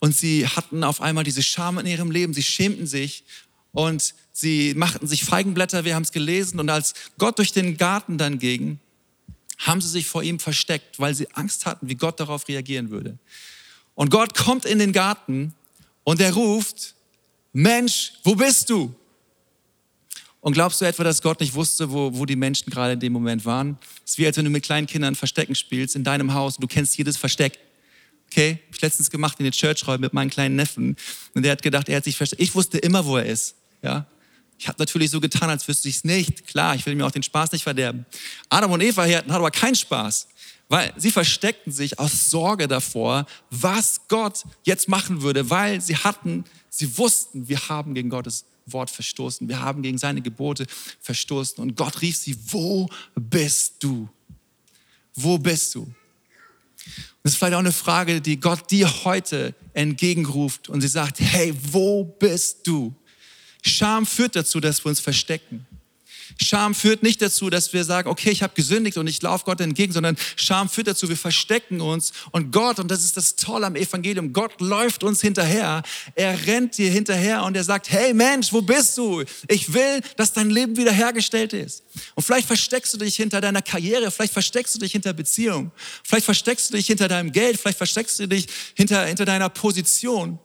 und 0.00 0.16
sie 0.16 0.48
hatten 0.48 0.82
auf 0.82 1.00
einmal 1.00 1.22
diese 1.22 1.44
Scham 1.44 1.78
in 1.78 1.86
ihrem 1.86 2.10
Leben. 2.10 2.34
Sie 2.34 2.42
schämten 2.42 2.88
sich 2.88 3.22
und 3.70 4.14
sie 4.40 4.74
machten 4.74 5.06
sich 5.06 5.24
Feigenblätter, 5.24 5.84
wir 5.84 5.94
haben 5.94 6.02
es 6.02 6.12
gelesen. 6.12 6.58
Und 6.60 6.70
als 6.70 6.94
Gott 7.18 7.38
durch 7.38 7.52
den 7.52 7.76
Garten 7.76 8.18
dann 8.18 8.38
ging, 8.38 8.78
haben 9.58 9.80
sie 9.80 9.88
sich 9.88 10.06
vor 10.06 10.22
ihm 10.22 10.38
versteckt, 10.38 10.98
weil 10.98 11.14
sie 11.14 11.30
Angst 11.34 11.66
hatten, 11.66 11.88
wie 11.88 11.94
Gott 11.94 12.18
darauf 12.18 12.48
reagieren 12.48 12.90
würde. 12.90 13.18
Und 13.94 14.10
Gott 14.10 14.34
kommt 14.34 14.64
in 14.64 14.78
den 14.78 14.92
Garten 14.92 15.54
und 16.04 16.20
er 16.20 16.32
ruft, 16.32 16.94
Mensch, 17.52 18.14
wo 18.24 18.34
bist 18.34 18.70
du? 18.70 18.94
Und 20.40 20.54
glaubst 20.54 20.80
du 20.80 20.86
etwa, 20.86 21.04
dass 21.04 21.20
Gott 21.20 21.40
nicht 21.40 21.54
wusste, 21.54 21.90
wo, 21.92 22.10
wo 22.14 22.24
die 22.24 22.36
Menschen 22.36 22.70
gerade 22.70 22.94
in 22.94 23.00
dem 23.00 23.12
Moment 23.12 23.44
waren? 23.44 23.76
Es 24.04 24.12
ist 24.12 24.18
wie, 24.18 24.26
als 24.26 24.38
wenn 24.38 24.46
du 24.46 24.50
mit 24.50 24.64
kleinen 24.64 24.86
Kindern 24.86 25.14
Verstecken 25.14 25.54
spielst 25.54 25.96
in 25.96 26.04
deinem 26.04 26.32
Haus 26.32 26.56
und 26.56 26.62
du 26.62 26.66
kennst 26.66 26.96
jedes 26.96 27.18
Versteck. 27.18 27.58
Okay, 28.30 28.60
hab 28.66 28.74
ich 28.76 28.80
letztens 28.80 29.10
gemacht 29.10 29.38
in 29.38 29.44
den 29.44 29.52
Church-Räumen 29.52 30.00
mit 30.00 30.14
meinen 30.14 30.30
kleinen 30.30 30.56
Neffen. 30.56 30.96
Und 31.34 31.42
der 31.42 31.52
hat 31.52 31.62
gedacht, 31.62 31.88
er 31.90 31.96
hat 31.98 32.04
sich 32.04 32.16
versteckt. 32.16 32.40
Ich 32.40 32.54
wusste 32.54 32.78
immer, 32.78 33.04
wo 33.04 33.18
er 33.18 33.26
ist. 33.26 33.56
Ja, 33.82 34.06
ich 34.60 34.68
habe 34.68 34.76
natürlich 34.78 35.10
so 35.10 35.20
getan, 35.20 35.48
als 35.48 35.66
wüsste 35.68 35.88
ich 35.88 35.96
es 35.96 36.04
nicht. 36.04 36.46
Klar, 36.46 36.74
ich 36.74 36.84
will 36.84 36.94
mir 36.94 37.06
auch 37.06 37.10
den 37.10 37.22
Spaß 37.22 37.50
nicht 37.52 37.62
verderben. 37.62 38.04
Adam 38.50 38.70
und 38.70 38.82
Eva 38.82 39.06
hatten 39.06 39.30
aber 39.30 39.50
keinen 39.50 39.74
Spaß, 39.74 40.28
weil 40.68 40.92
sie 40.98 41.10
versteckten 41.10 41.72
sich 41.72 41.98
aus 41.98 42.28
Sorge 42.28 42.68
davor, 42.68 43.24
was 43.48 44.02
Gott 44.08 44.44
jetzt 44.64 44.86
machen 44.86 45.22
würde, 45.22 45.48
weil 45.48 45.80
sie 45.80 45.96
hatten, 45.96 46.44
sie 46.68 46.98
wussten, 46.98 47.48
wir 47.48 47.70
haben 47.70 47.94
gegen 47.94 48.10
Gottes 48.10 48.44
Wort 48.66 48.90
verstoßen, 48.90 49.48
wir 49.48 49.60
haben 49.60 49.80
gegen 49.80 49.96
seine 49.96 50.20
Gebote 50.20 50.66
verstoßen. 51.00 51.56
Und 51.56 51.74
Gott 51.74 52.02
rief 52.02 52.18
sie, 52.18 52.36
wo 52.48 52.86
bist 53.14 53.76
du? 53.82 54.10
Wo 55.14 55.38
bist 55.38 55.74
du? 55.74 55.90
Das 57.22 57.32
ist 57.32 57.38
vielleicht 57.38 57.54
auch 57.54 57.60
eine 57.60 57.72
Frage, 57.72 58.20
die 58.20 58.38
Gott 58.38 58.70
dir 58.70 59.04
heute 59.04 59.54
entgegenruft 59.72 60.68
und 60.68 60.82
sie 60.82 60.88
sagt, 60.88 61.18
hey, 61.18 61.54
wo 61.72 62.04
bist 62.04 62.66
du? 62.66 62.94
Scham 63.62 64.06
führt 64.06 64.36
dazu, 64.36 64.60
dass 64.60 64.84
wir 64.84 64.88
uns 64.88 65.00
verstecken. 65.00 65.66
Scham 66.42 66.74
führt 66.74 67.02
nicht 67.02 67.20
dazu, 67.20 67.50
dass 67.50 67.72
wir 67.72 67.84
sagen, 67.84 68.08
okay, 68.08 68.30
ich 68.30 68.42
habe 68.42 68.54
gesündigt 68.54 68.96
und 68.96 69.06
ich 69.06 69.20
laufe 69.20 69.44
Gott 69.44 69.60
entgegen, 69.60 69.92
sondern 69.92 70.16
Scham 70.36 70.68
führt 70.68 70.86
dazu, 70.86 71.08
wir 71.08 71.16
verstecken 71.16 71.80
uns 71.80 72.12
und 72.30 72.52
Gott, 72.52 72.78
und 72.78 72.90
das 72.90 73.04
ist 73.04 73.16
das 73.16 73.36
Tolle 73.36 73.66
am 73.66 73.76
Evangelium, 73.76 74.32
Gott 74.32 74.60
läuft 74.60 75.04
uns 75.04 75.20
hinterher, 75.20 75.82
er 76.14 76.46
rennt 76.46 76.78
dir 76.78 76.90
hinterher 76.90 77.42
und 77.44 77.56
er 77.56 77.64
sagt, 77.64 77.90
hey 77.90 78.14
Mensch, 78.14 78.52
wo 78.52 78.62
bist 78.62 78.96
du? 78.96 79.22
Ich 79.48 79.72
will, 79.72 80.00
dass 80.16 80.32
dein 80.32 80.50
Leben 80.50 80.76
wiederhergestellt 80.76 81.52
ist. 81.52 81.82
Und 82.14 82.22
vielleicht 82.22 82.46
versteckst 82.46 82.94
du 82.94 82.98
dich 82.98 83.16
hinter 83.16 83.40
deiner 83.40 83.62
Karriere, 83.62 84.10
vielleicht 84.10 84.32
versteckst 84.32 84.74
du 84.74 84.78
dich 84.78 84.92
hinter 84.92 85.12
Beziehung, 85.12 85.72
vielleicht 86.04 86.24
versteckst 86.24 86.70
du 86.70 86.76
dich 86.76 86.86
hinter 86.86 87.08
deinem 87.08 87.32
Geld, 87.32 87.60
vielleicht 87.60 87.78
versteckst 87.78 88.18
du 88.20 88.26
dich 88.26 88.46
hinter, 88.74 89.04
hinter 89.04 89.24
deiner 89.24 89.48
Position. 89.48 90.38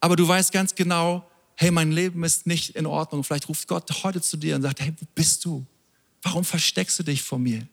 Aber 0.00 0.16
du 0.16 0.26
weißt 0.26 0.50
ganz 0.52 0.74
genau, 0.74 1.28
hey, 1.62 1.70
mein 1.70 1.92
Leben 1.92 2.24
ist 2.24 2.46
nicht 2.46 2.74
in 2.74 2.86
Ordnung. 2.86 3.22
Vielleicht 3.22 3.48
ruft 3.48 3.68
Gott 3.68 4.02
heute 4.02 4.20
zu 4.20 4.36
dir 4.36 4.56
und 4.56 4.62
sagt, 4.62 4.80
hey, 4.80 4.92
wo 4.98 5.06
bist 5.14 5.44
du? 5.44 5.64
Warum 6.22 6.44
versteckst 6.44 6.98
du 6.98 7.04
dich 7.04 7.22
vor 7.22 7.38
mir? 7.38 7.66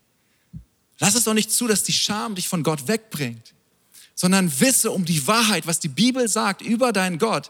Lass 0.99 1.15
es 1.15 1.23
doch 1.23 1.34
nicht 1.34 1.52
zu, 1.52 1.67
dass 1.67 1.84
die 1.84 1.93
Scham 1.93 2.36
dich 2.36 2.47
von 2.47 2.62
Gott 2.62 2.88
wegbringt, 2.88 3.56
sondern 4.13 4.52
wisse 4.60 4.91
um 4.91 5.06
die 5.06 5.25
Wahrheit, 5.25 5.65
was 5.65 5.80
die 5.80 5.88
Bibel 5.88 6.28
sagt 6.28 6.62
über 6.62 6.93
deinen 6.93 7.17
Gott. 7.17 7.49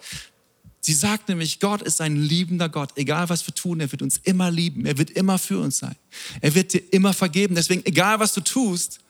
Sie 0.79 0.93
sagt 0.93 1.27
nämlich, 1.27 1.59
Gott 1.59 1.81
ist 1.81 1.99
ein 1.99 2.15
liebender 2.15 2.69
Gott. 2.69 2.91
Egal 2.95 3.27
was 3.27 3.45
wir 3.45 3.53
tun, 3.53 3.81
er 3.81 3.91
wird 3.91 4.01
uns 4.01 4.17
immer 4.23 4.49
lieben. 4.49 4.85
Er 4.85 4.97
wird 4.97 5.09
immer 5.09 5.37
für 5.39 5.59
uns 5.59 5.79
sein. 5.79 5.95
Er 6.39 6.55
wird 6.55 6.71
dir 6.71 6.81
immer 6.93 7.13
vergeben. 7.13 7.55
Deswegen, 7.55 7.85
egal 7.85 8.21
was 8.21 8.33
du 8.33 8.39
tust, 8.39 9.01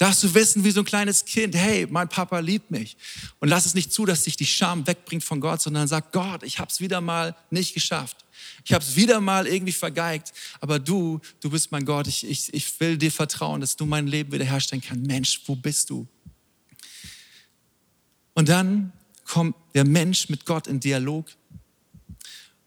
darfst 0.00 0.22
du 0.22 0.34
wissen 0.34 0.64
wie 0.64 0.70
so 0.70 0.80
ein 0.80 0.86
kleines 0.86 1.26
Kind, 1.26 1.54
hey, 1.54 1.86
mein 1.90 2.08
Papa 2.08 2.38
liebt 2.38 2.70
mich. 2.70 2.96
Und 3.38 3.50
lass 3.50 3.66
es 3.66 3.74
nicht 3.74 3.92
zu, 3.92 4.06
dass 4.06 4.24
sich 4.24 4.34
die 4.34 4.46
Scham 4.46 4.86
wegbringt 4.86 5.22
von 5.22 5.40
Gott, 5.40 5.60
sondern 5.60 5.86
sag, 5.88 6.10
Gott, 6.10 6.42
ich 6.42 6.58
habe 6.58 6.70
es 6.70 6.80
wieder 6.80 7.02
mal 7.02 7.36
nicht 7.50 7.74
geschafft. 7.74 8.24
Ich 8.64 8.72
habe 8.72 8.82
es 8.82 8.96
wieder 8.96 9.20
mal 9.20 9.46
irgendwie 9.46 9.74
vergeigt. 9.74 10.32
Aber 10.58 10.78
du, 10.78 11.20
du 11.40 11.50
bist 11.50 11.70
mein 11.70 11.84
Gott. 11.84 12.06
Ich, 12.06 12.26
ich, 12.26 12.52
ich 12.54 12.80
will 12.80 12.96
dir 12.96 13.12
vertrauen, 13.12 13.60
dass 13.60 13.76
du 13.76 13.84
mein 13.84 14.06
Leben 14.06 14.32
wiederherstellen 14.32 14.82
kannst. 14.82 15.06
Mensch, 15.06 15.42
wo 15.44 15.54
bist 15.54 15.90
du? 15.90 16.08
Und 18.32 18.48
dann 18.48 18.92
kommt 19.24 19.54
der 19.74 19.84
Mensch 19.84 20.30
mit 20.30 20.46
Gott 20.46 20.66
in 20.66 20.80
Dialog. 20.80 21.26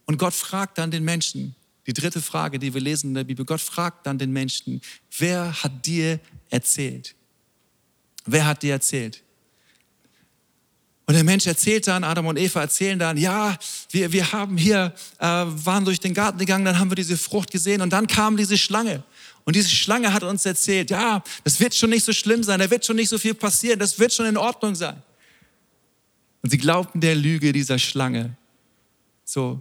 Und 0.04 0.18
Gott 0.18 0.34
fragt 0.34 0.78
dann 0.78 0.92
den 0.92 1.02
Menschen, 1.02 1.56
die 1.88 1.94
dritte 1.94 2.22
Frage, 2.22 2.60
die 2.60 2.72
wir 2.72 2.80
lesen 2.80 3.08
in 3.08 3.14
der 3.14 3.24
Bibel, 3.24 3.44
Gott 3.44 3.60
fragt 3.60 4.06
dann 4.06 4.18
den 4.18 4.32
Menschen, 4.32 4.80
wer 5.18 5.64
hat 5.64 5.84
dir 5.84 6.20
erzählt? 6.48 7.16
Wer 8.26 8.46
hat 8.46 8.62
dir 8.62 8.72
erzählt? 8.72 9.22
Und 11.06 11.14
der 11.14 11.24
Mensch 11.24 11.46
erzählt 11.46 11.86
dann, 11.86 12.02
Adam 12.02 12.26
und 12.26 12.38
Eva 12.38 12.62
erzählen 12.62 12.98
dann, 12.98 13.18
ja, 13.18 13.58
wir, 13.90 14.10
wir 14.12 14.32
haben 14.32 14.56
hier, 14.56 14.94
äh, 15.18 15.26
waren 15.26 15.84
durch 15.84 16.00
den 16.00 16.14
Garten 16.14 16.38
gegangen, 16.38 16.64
dann 16.64 16.78
haben 16.78 16.90
wir 16.90 16.94
diese 16.94 17.18
Frucht 17.18 17.50
gesehen 17.50 17.82
und 17.82 17.92
dann 17.92 18.06
kam 18.06 18.38
diese 18.38 18.56
Schlange. 18.56 19.02
Und 19.44 19.54
diese 19.54 19.68
Schlange 19.68 20.14
hat 20.14 20.22
uns 20.22 20.46
erzählt, 20.46 20.90
ja, 20.90 21.22
das 21.44 21.60
wird 21.60 21.74
schon 21.74 21.90
nicht 21.90 22.04
so 22.04 22.14
schlimm 22.14 22.42
sein, 22.42 22.58
da 22.58 22.70
wird 22.70 22.86
schon 22.86 22.96
nicht 22.96 23.10
so 23.10 23.18
viel 23.18 23.34
passieren, 23.34 23.78
das 23.78 23.98
wird 23.98 24.14
schon 24.14 24.24
in 24.24 24.38
Ordnung 24.38 24.74
sein. 24.74 25.02
Und 26.42 26.50
sie 26.50 26.58
glaubten 26.58 27.00
der 27.00 27.14
Lüge 27.14 27.52
dieser 27.52 27.78
Schlange. 27.78 28.36
So. 29.24 29.60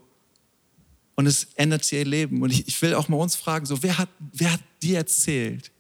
Und 1.16 1.28
es 1.28 1.48
ändert 1.56 1.90
ihr 1.92 2.06
Leben. 2.06 2.42
Und 2.42 2.52
ich, 2.52 2.68
ich 2.68 2.82
will 2.82 2.96
auch 2.96 3.10
mal 3.10 3.18
uns 3.18 3.36
fragen, 3.36 3.66
so, 3.66 3.84
wer 3.84 3.98
hat, 3.98 4.10
wer 4.32 4.54
hat 4.54 4.62
dir 4.82 4.98
erzählt, 4.98 5.72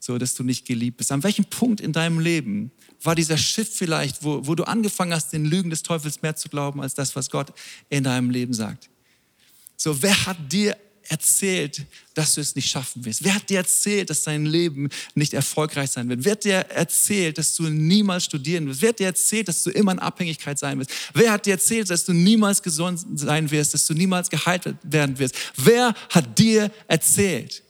so, 0.00 0.18
dass 0.18 0.34
du 0.34 0.42
nicht 0.42 0.66
geliebt 0.66 0.96
bist? 0.96 1.12
An 1.12 1.22
welchem 1.22 1.44
Punkt 1.44 1.80
in 1.80 1.92
deinem 1.92 2.18
Leben 2.18 2.72
war 3.02 3.14
dieser 3.14 3.38
Schiff 3.38 3.68
vielleicht, 3.72 4.24
wo, 4.24 4.46
wo 4.46 4.54
du 4.54 4.64
angefangen 4.64 5.12
hast, 5.12 5.32
den 5.32 5.44
Lügen 5.44 5.70
des 5.70 5.82
Teufels 5.82 6.22
mehr 6.22 6.34
zu 6.34 6.48
glauben, 6.48 6.80
als 6.80 6.94
das, 6.94 7.14
was 7.14 7.30
Gott 7.30 7.52
in 7.90 8.02
deinem 8.02 8.30
Leben 8.30 8.54
sagt? 8.54 8.88
So, 9.76 10.02
wer 10.02 10.26
hat 10.26 10.36
dir 10.50 10.76
erzählt, 11.10 11.84
dass 12.14 12.34
du 12.34 12.40
es 12.40 12.54
nicht 12.54 12.70
schaffen 12.70 13.04
wirst? 13.04 13.24
Wer 13.24 13.34
hat 13.34 13.50
dir 13.50 13.58
erzählt, 13.58 14.10
dass 14.10 14.22
dein 14.22 14.46
Leben 14.46 14.88
nicht 15.14 15.34
erfolgreich 15.34 15.90
sein 15.90 16.08
wird? 16.08 16.24
Wer 16.24 16.32
hat 16.32 16.44
dir 16.44 16.54
erzählt, 16.54 17.36
dass 17.36 17.56
du 17.56 17.64
niemals 17.64 18.24
studieren 18.24 18.68
wirst? 18.68 18.80
Wer 18.80 18.90
hat 18.90 19.00
dir 19.00 19.06
erzählt, 19.06 19.48
dass 19.48 19.62
du 19.62 19.70
immer 19.70 19.92
in 19.92 19.98
Abhängigkeit 19.98 20.58
sein 20.58 20.78
wirst? 20.78 20.90
Wer 21.12 21.32
hat 21.32 21.46
dir 21.46 21.52
erzählt, 21.52 21.90
dass 21.90 22.04
du 22.04 22.12
niemals 22.12 22.62
gesund 22.62 23.04
sein 23.16 23.50
wirst, 23.50 23.74
dass 23.74 23.86
du 23.86 23.94
niemals 23.94 24.30
geheilt 24.30 24.62
werden 24.82 25.18
wirst? 25.18 25.34
Wer 25.56 25.94
hat 26.10 26.38
dir 26.38 26.70
erzählt? 26.86 27.62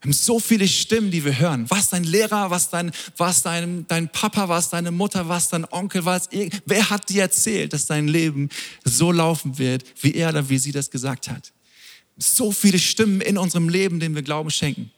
Wir 0.00 0.08
haben 0.08 0.12
so 0.14 0.40
viele 0.40 0.66
Stimmen, 0.66 1.10
die 1.10 1.22
wir 1.26 1.38
hören. 1.38 1.68
Was 1.68 1.90
dein 1.90 2.04
Lehrer, 2.04 2.50
was 2.50 2.70
dein, 2.70 2.90
was 3.18 3.42
dein, 3.42 3.86
dein 3.86 4.08
Papa, 4.08 4.48
was 4.48 4.70
deine 4.70 4.90
Mutter, 4.90 5.28
was 5.28 5.50
dein 5.50 5.66
Onkel, 5.70 6.06
was 6.06 6.30
wer 6.64 6.88
hat 6.88 7.10
dir 7.10 7.22
erzählt, 7.22 7.74
dass 7.74 7.84
dein 7.84 8.08
Leben 8.08 8.48
so 8.82 9.12
laufen 9.12 9.58
wird, 9.58 9.84
wie 10.02 10.14
er 10.14 10.30
oder 10.30 10.48
wie 10.48 10.56
sie 10.56 10.72
das 10.72 10.90
gesagt 10.90 11.28
hat? 11.28 11.52
So 12.16 12.50
viele 12.50 12.78
Stimmen 12.78 13.20
in 13.20 13.36
unserem 13.36 13.68
Leben, 13.68 14.00
denen 14.00 14.14
wir 14.14 14.22
Glauben 14.22 14.50
schenken. 14.50 14.90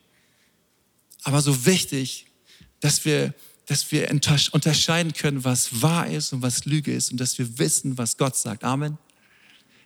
Aber 1.23 1.41
so 1.41 1.65
wichtig, 1.65 2.27
dass 2.79 3.03
wir, 3.03 3.33
dass 3.65 3.91
wir 3.91 4.09
unterscheiden 4.09 5.11
können, 5.11 5.43
was 5.43 5.81
wahr 5.81 6.07
ist 6.07 6.31
und 6.31 6.41
was 6.41 6.63
Lüge 6.63 6.93
ist 6.93 7.11
und 7.11 7.19
dass 7.19 7.37
wir 7.37 7.59
wissen, 7.59 7.97
was 7.97 8.17
Gott 8.17 8.37
sagt. 8.37 8.63
Amen. 8.63 8.97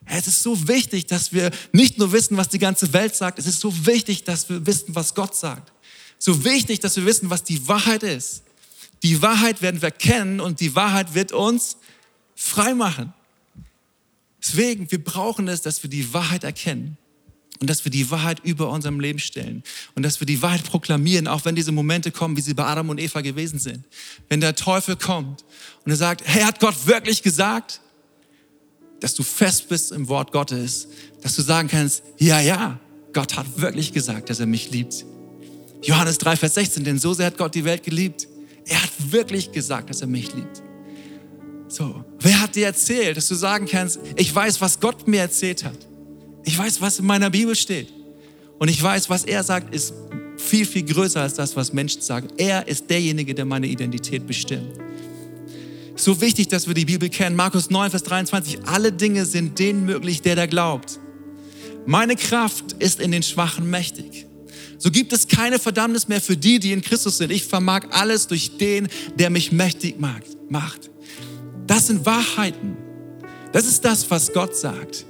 Es 0.10 0.28
ist 0.28 0.42
so 0.42 0.68
wichtig, 0.68 1.06
dass 1.08 1.34
wir 1.34 1.52
nicht 1.72 1.98
nur 1.98 2.12
wissen, 2.12 2.38
was 2.38 2.50
die 2.50 2.60
ganze 2.60 2.94
Welt 2.94 3.16
sagt, 3.16 3.40
es 3.40 3.46
ist 3.46 3.60
so 3.60 3.86
wichtig, 3.86 4.24
dass 4.24 4.50
wir 4.50 4.66
wissen, 4.66 4.96
was 4.96 5.14
Gott 5.14 5.36
sagt. 5.36 5.74
So 6.18 6.44
wichtig, 6.44 6.80
dass 6.80 6.96
wir 6.96 7.06
wissen, 7.06 7.30
was 7.30 7.44
die 7.44 7.68
Wahrheit 7.68 8.04
ist. 8.04 8.44
Die 9.04 9.22
Wahrheit 9.22 9.62
werden 9.62 9.82
wir 9.82 9.92
kennen 9.92 10.40
und 10.40 10.60
die 10.60 10.76
Wahrheit 10.76 11.14
wird 11.14 11.32
uns 11.32 11.78
frei 12.36 12.74
machen. 12.74 13.14
Deswegen, 14.42 14.90
wir 14.90 15.04
brauchen 15.04 15.48
es, 15.48 15.62
dass 15.62 15.84
wir 15.84 15.90
die 15.90 16.14
Wahrheit 16.14 16.44
erkennen 16.44 16.98
und 17.60 17.70
dass 17.70 17.84
wir 17.84 17.92
die 17.92 18.10
Wahrheit 18.10 18.40
über 18.44 18.70
unserem 18.70 19.00
Leben 19.00 19.20
stellen 19.20 19.64
und 19.96 20.04
dass 20.04 20.22
wir 20.22 20.26
die 20.26 20.42
Wahrheit 20.42 20.64
proklamieren, 20.64 21.28
auch 21.28 21.46
wenn 21.46 21.56
diese 21.56 21.72
Momente 21.72 22.12
kommen, 22.12 22.38
wie 22.38 22.42
sie 22.42 22.54
bei 22.54 22.64
Adam 22.64 22.90
und 22.90 23.00
Eva 23.00 23.22
gewesen 23.22 23.60
sind. 23.60 23.84
Wenn 24.30 24.42
der 24.42 24.56
Teufel 24.56 24.96
kommt 24.96 25.44
und 25.84 25.92
er 25.92 25.98
sagt, 25.98 26.22
hey, 26.26 26.44
hat 26.44 26.60
Gott 26.60 26.86
wirklich 26.86 27.24
gesagt? 27.24 27.82
Dass 29.00 29.14
du 29.14 29.24
fest 29.24 29.70
bist 29.70 29.92
im 29.92 30.08
Wort 30.08 30.32
Gottes, 30.32 30.88
dass 31.22 31.36
du 31.36 31.42
sagen 31.42 31.68
kannst, 31.68 32.04
ja, 32.18 32.40
ja, 32.40 32.80
Gott 33.14 33.36
hat 33.36 33.60
wirklich 33.60 33.94
gesagt, 33.94 34.30
dass 34.30 34.40
er 34.40 34.46
mich 34.46 34.72
liebt. 34.72 35.06
Johannes 35.82 36.18
3, 36.18 36.36
Vers 36.36 36.56
16, 36.56 36.84
denn 36.84 37.00
so 37.00 37.14
sehr 37.14 37.28
hat 37.28 37.38
Gott 37.38 37.56
die 37.56 37.64
Welt 37.64 37.84
geliebt. 37.84 38.28
Er 38.66 38.82
hat 38.82 38.92
wirklich 39.12 39.52
gesagt, 39.52 39.90
dass 39.90 40.02
er 40.02 40.08
mich 40.08 40.34
liebt. 40.34 40.62
So, 41.68 42.04
wer 42.20 42.42
hat 42.42 42.56
dir 42.56 42.66
erzählt, 42.66 43.18
dass 43.18 43.28
du 43.28 43.36
sagen 43.36 43.68
kannst, 43.70 44.00
ich 44.16 44.34
weiß, 44.34 44.62
was 44.62 44.80
Gott 44.80 45.08
mir 45.08 45.22
erzählt 45.22 45.64
hat. 45.64 45.78
Ich 46.44 46.58
weiß, 46.58 46.82
was 46.82 47.00
in 47.00 47.06
meiner 47.06 47.30
Bibel 47.30 47.56
steht. 47.56 47.90
Und 48.58 48.70
ich 48.70 48.82
weiß, 48.82 49.10
was 49.10 49.26
er 49.26 49.44
sagt, 49.44 49.74
ist 49.74 49.94
viel, 50.38 50.66
viel 50.66 50.84
größer 50.84 51.22
als 51.22 51.34
das, 51.34 51.56
was 51.56 51.74
Menschen 51.74 52.02
sagen. 52.02 52.30
Er 52.38 52.68
ist 52.68 52.90
derjenige, 52.90 53.36
der 53.36 53.46
meine 53.46 53.68
Identität 53.68 54.26
bestimmt. 54.26 54.87
So 55.98 56.22
wichtig, 56.22 56.48
dass 56.48 56.68
wir 56.68 56.76
die 56.76 56.86
Bibel 56.86 57.10
kennen. 57.10 57.36
Markus 57.36 57.72
9, 57.72 57.90
Vers 57.90 58.04
23. 58.04 58.68
Alle 58.68 58.92
Dinge 58.92 59.26
sind 59.26 59.58
denen 59.58 59.84
möglich, 59.84 60.22
der 60.22 60.36
da 60.36 60.46
glaubt. 60.46 61.00
Meine 61.88 62.16
Kraft 62.16 62.74
ist 62.80 63.00
in 63.00 63.12
den 63.12 63.24
Schwachen 63.24 63.70
mächtig. 63.70 64.28
So 64.78 64.92
gibt 64.92 65.12
es 65.12 65.28
keine 65.28 65.58
Verdammnis 65.58 66.08
mehr 66.08 66.22
für 66.22 66.38
die, 66.38 66.60
die 66.60 66.72
in 66.72 66.82
Christus 66.82 67.18
sind. 67.18 67.32
Ich 67.32 67.46
vermag 67.46 67.88
alles 67.90 68.28
durch 68.28 68.58
den, 68.58 68.88
der 69.16 69.32
mich 69.32 69.52
mächtig 69.52 69.96
macht. 70.00 70.92
Das 71.66 71.88
sind 71.88 72.06
Wahrheiten. 72.06 72.78
Das 73.52 73.66
ist 73.66 73.84
das, 73.84 74.10
was 74.12 74.34
Gott 74.34 74.56
sagt. 74.56 75.06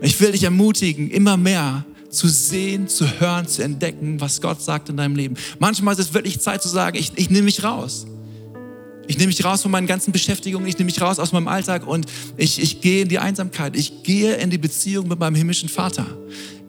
Ich 0.00 0.18
will 0.18 0.32
dich 0.32 0.44
ermutigen, 0.44 1.10
immer 1.10 1.36
mehr 1.36 1.84
zu 2.08 2.26
sehen, 2.28 2.88
zu 2.88 3.20
hören, 3.20 3.46
zu 3.46 3.62
entdecken, 3.62 4.18
was 4.18 4.40
Gott 4.40 4.62
sagt 4.62 4.88
in 4.88 4.96
deinem 4.96 5.14
Leben. 5.14 5.34
Manchmal 5.58 5.92
ist 5.92 6.00
es 6.00 6.14
wirklich 6.14 6.40
Zeit 6.40 6.62
zu 6.62 6.68
sagen, 6.68 6.96
ich, 6.96 7.12
ich 7.16 7.28
nehme 7.28 7.44
mich 7.44 7.62
raus. 7.62 8.06
Ich 9.06 9.18
nehme 9.18 9.28
mich 9.28 9.44
raus 9.44 9.62
von 9.62 9.70
meinen 9.70 9.86
ganzen 9.86 10.12
Beschäftigungen, 10.12 10.68
ich 10.68 10.78
nehme 10.78 10.86
mich 10.86 11.00
raus 11.00 11.18
aus 11.18 11.32
meinem 11.32 11.48
Alltag 11.48 11.86
und 11.86 12.06
ich, 12.36 12.62
ich 12.62 12.80
gehe 12.80 13.02
in 13.02 13.08
die 13.08 13.18
Einsamkeit. 13.18 13.76
Ich 13.76 14.02
gehe 14.02 14.36
in 14.36 14.50
die 14.50 14.58
Beziehung 14.58 15.08
mit 15.08 15.18
meinem 15.18 15.34
himmlischen 15.34 15.68
Vater. 15.68 16.06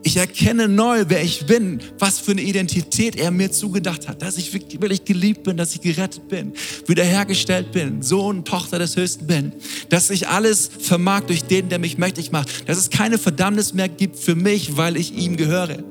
Ich 0.03 0.17
erkenne 0.17 0.67
neu, 0.67 1.05
wer 1.09 1.23
ich 1.23 1.45
bin, 1.45 1.79
was 1.99 2.19
für 2.19 2.31
eine 2.31 2.41
Identität 2.41 3.15
er 3.15 3.29
mir 3.29 3.51
zugedacht 3.51 4.07
hat, 4.07 4.23
dass 4.23 4.37
ich 4.37 4.51
wirklich 4.51 5.05
geliebt 5.05 5.43
bin, 5.43 5.57
dass 5.57 5.75
ich 5.75 5.81
gerettet 5.81 6.27
bin, 6.27 6.53
wiederhergestellt 6.87 7.71
bin, 7.71 8.01
Sohn, 8.01 8.43
Tochter 8.43 8.79
des 8.79 8.95
Höchsten 8.95 9.27
bin, 9.27 9.53
dass 9.89 10.09
ich 10.09 10.27
alles 10.27 10.71
vermag 10.79 11.21
durch 11.21 11.43
den, 11.43 11.69
der 11.69 11.77
mich 11.77 11.99
mächtig 11.99 12.31
macht, 12.31 12.67
dass 12.67 12.79
es 12.79 12.89
keine 12.89 13.19
Verdammnis 13.19 13.73
mehr 13.73 13.89
gibt 13.89 14.17
für 14.17 14.33
mich, 14.33 14.75
weil 14.75 14.97
ich 14.97 15.15
ihm 15.15 15.37
gehöre. 15.37 15.83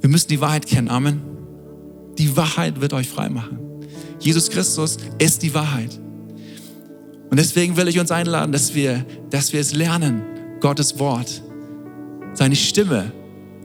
Wir 0.00 0.10
müssen 0.10 0.28
die 0.28 0.40
Wahrheit 0.40 0.66
kennen, 0.66 0.88
Amen. 0.88 1.20
Die 2.18 2.36
Wahrheit 2.36 2.80
wird 2.80 2.92
euch 2.92 3.08
frei 3.08 3.28
machen. 3.28 3.67
Jesus 4.20 4.50
Christus 4.50 4.96
ist 5.18 5.42
die 5.42 5.54
Wahrheit. 5.54 5.98
Und 7.30 7.38
deswegen 7.38 7.76
will 7.76 7.88
ich 7.88 7.98
uns 7.98 8.10
einladen, 8.10 8.52
dass 8.52 8.74
wir, 8.74 9.04
dass 9.30 9.52
wir 9.52 9.60
es 9.60 9.74
lernen, 9.74 10.22
Gottes 10.60 10.98
Wort, 10.98 11.42
seine 12.34 12.56
Stimme 12.56 13.12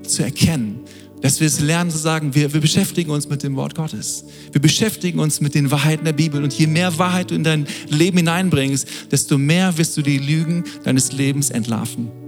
zu 0.03 0.23
erkennen. 0.23 0.81
Dass 1.21 1.39
wir 1.39 1.47
es 1.47 1.61
lernen 1.61 1.89
zu 1.89 1.97
sagen, 1.97 2.35
wir, 2.35 2.53
wir 2.53 2.59
beschäftigen 2.59 3.09
uns 3.09 3.29
mit 3.29 3.43
dem 3.43 3.55
Wort 3.55 3.75
Gottes. 3.75 4.25
Wir 4.51 4.59
beschäftigen 4.59 5.19
uns 5.19 5.39
mit 5.39 5.55
den 5.55 5.71
Wahrheiten 5.71 6.03
der 6.03 6.11
Bibel. 6.11 6.43
Und 6.43 6.53
je 6.53 6.67
mehr 6.67 6.97
Wahrheit 6.97 7.31
du 7.31 7.35
in 7.35 7.45
dein 7.45 7.65
Leben 7.87 8.17
hineinbringst, 8.17 8.87
desto 9.11 9.37
mehr 9.37 9.77
wirst 9.77 9.95
du 9.95 10.01
die 10.01 10.17
Lügen 10.17 10.65
deines 10.83 11.13
Lebens 11.13 11.49
entlarven. 11.49 12.22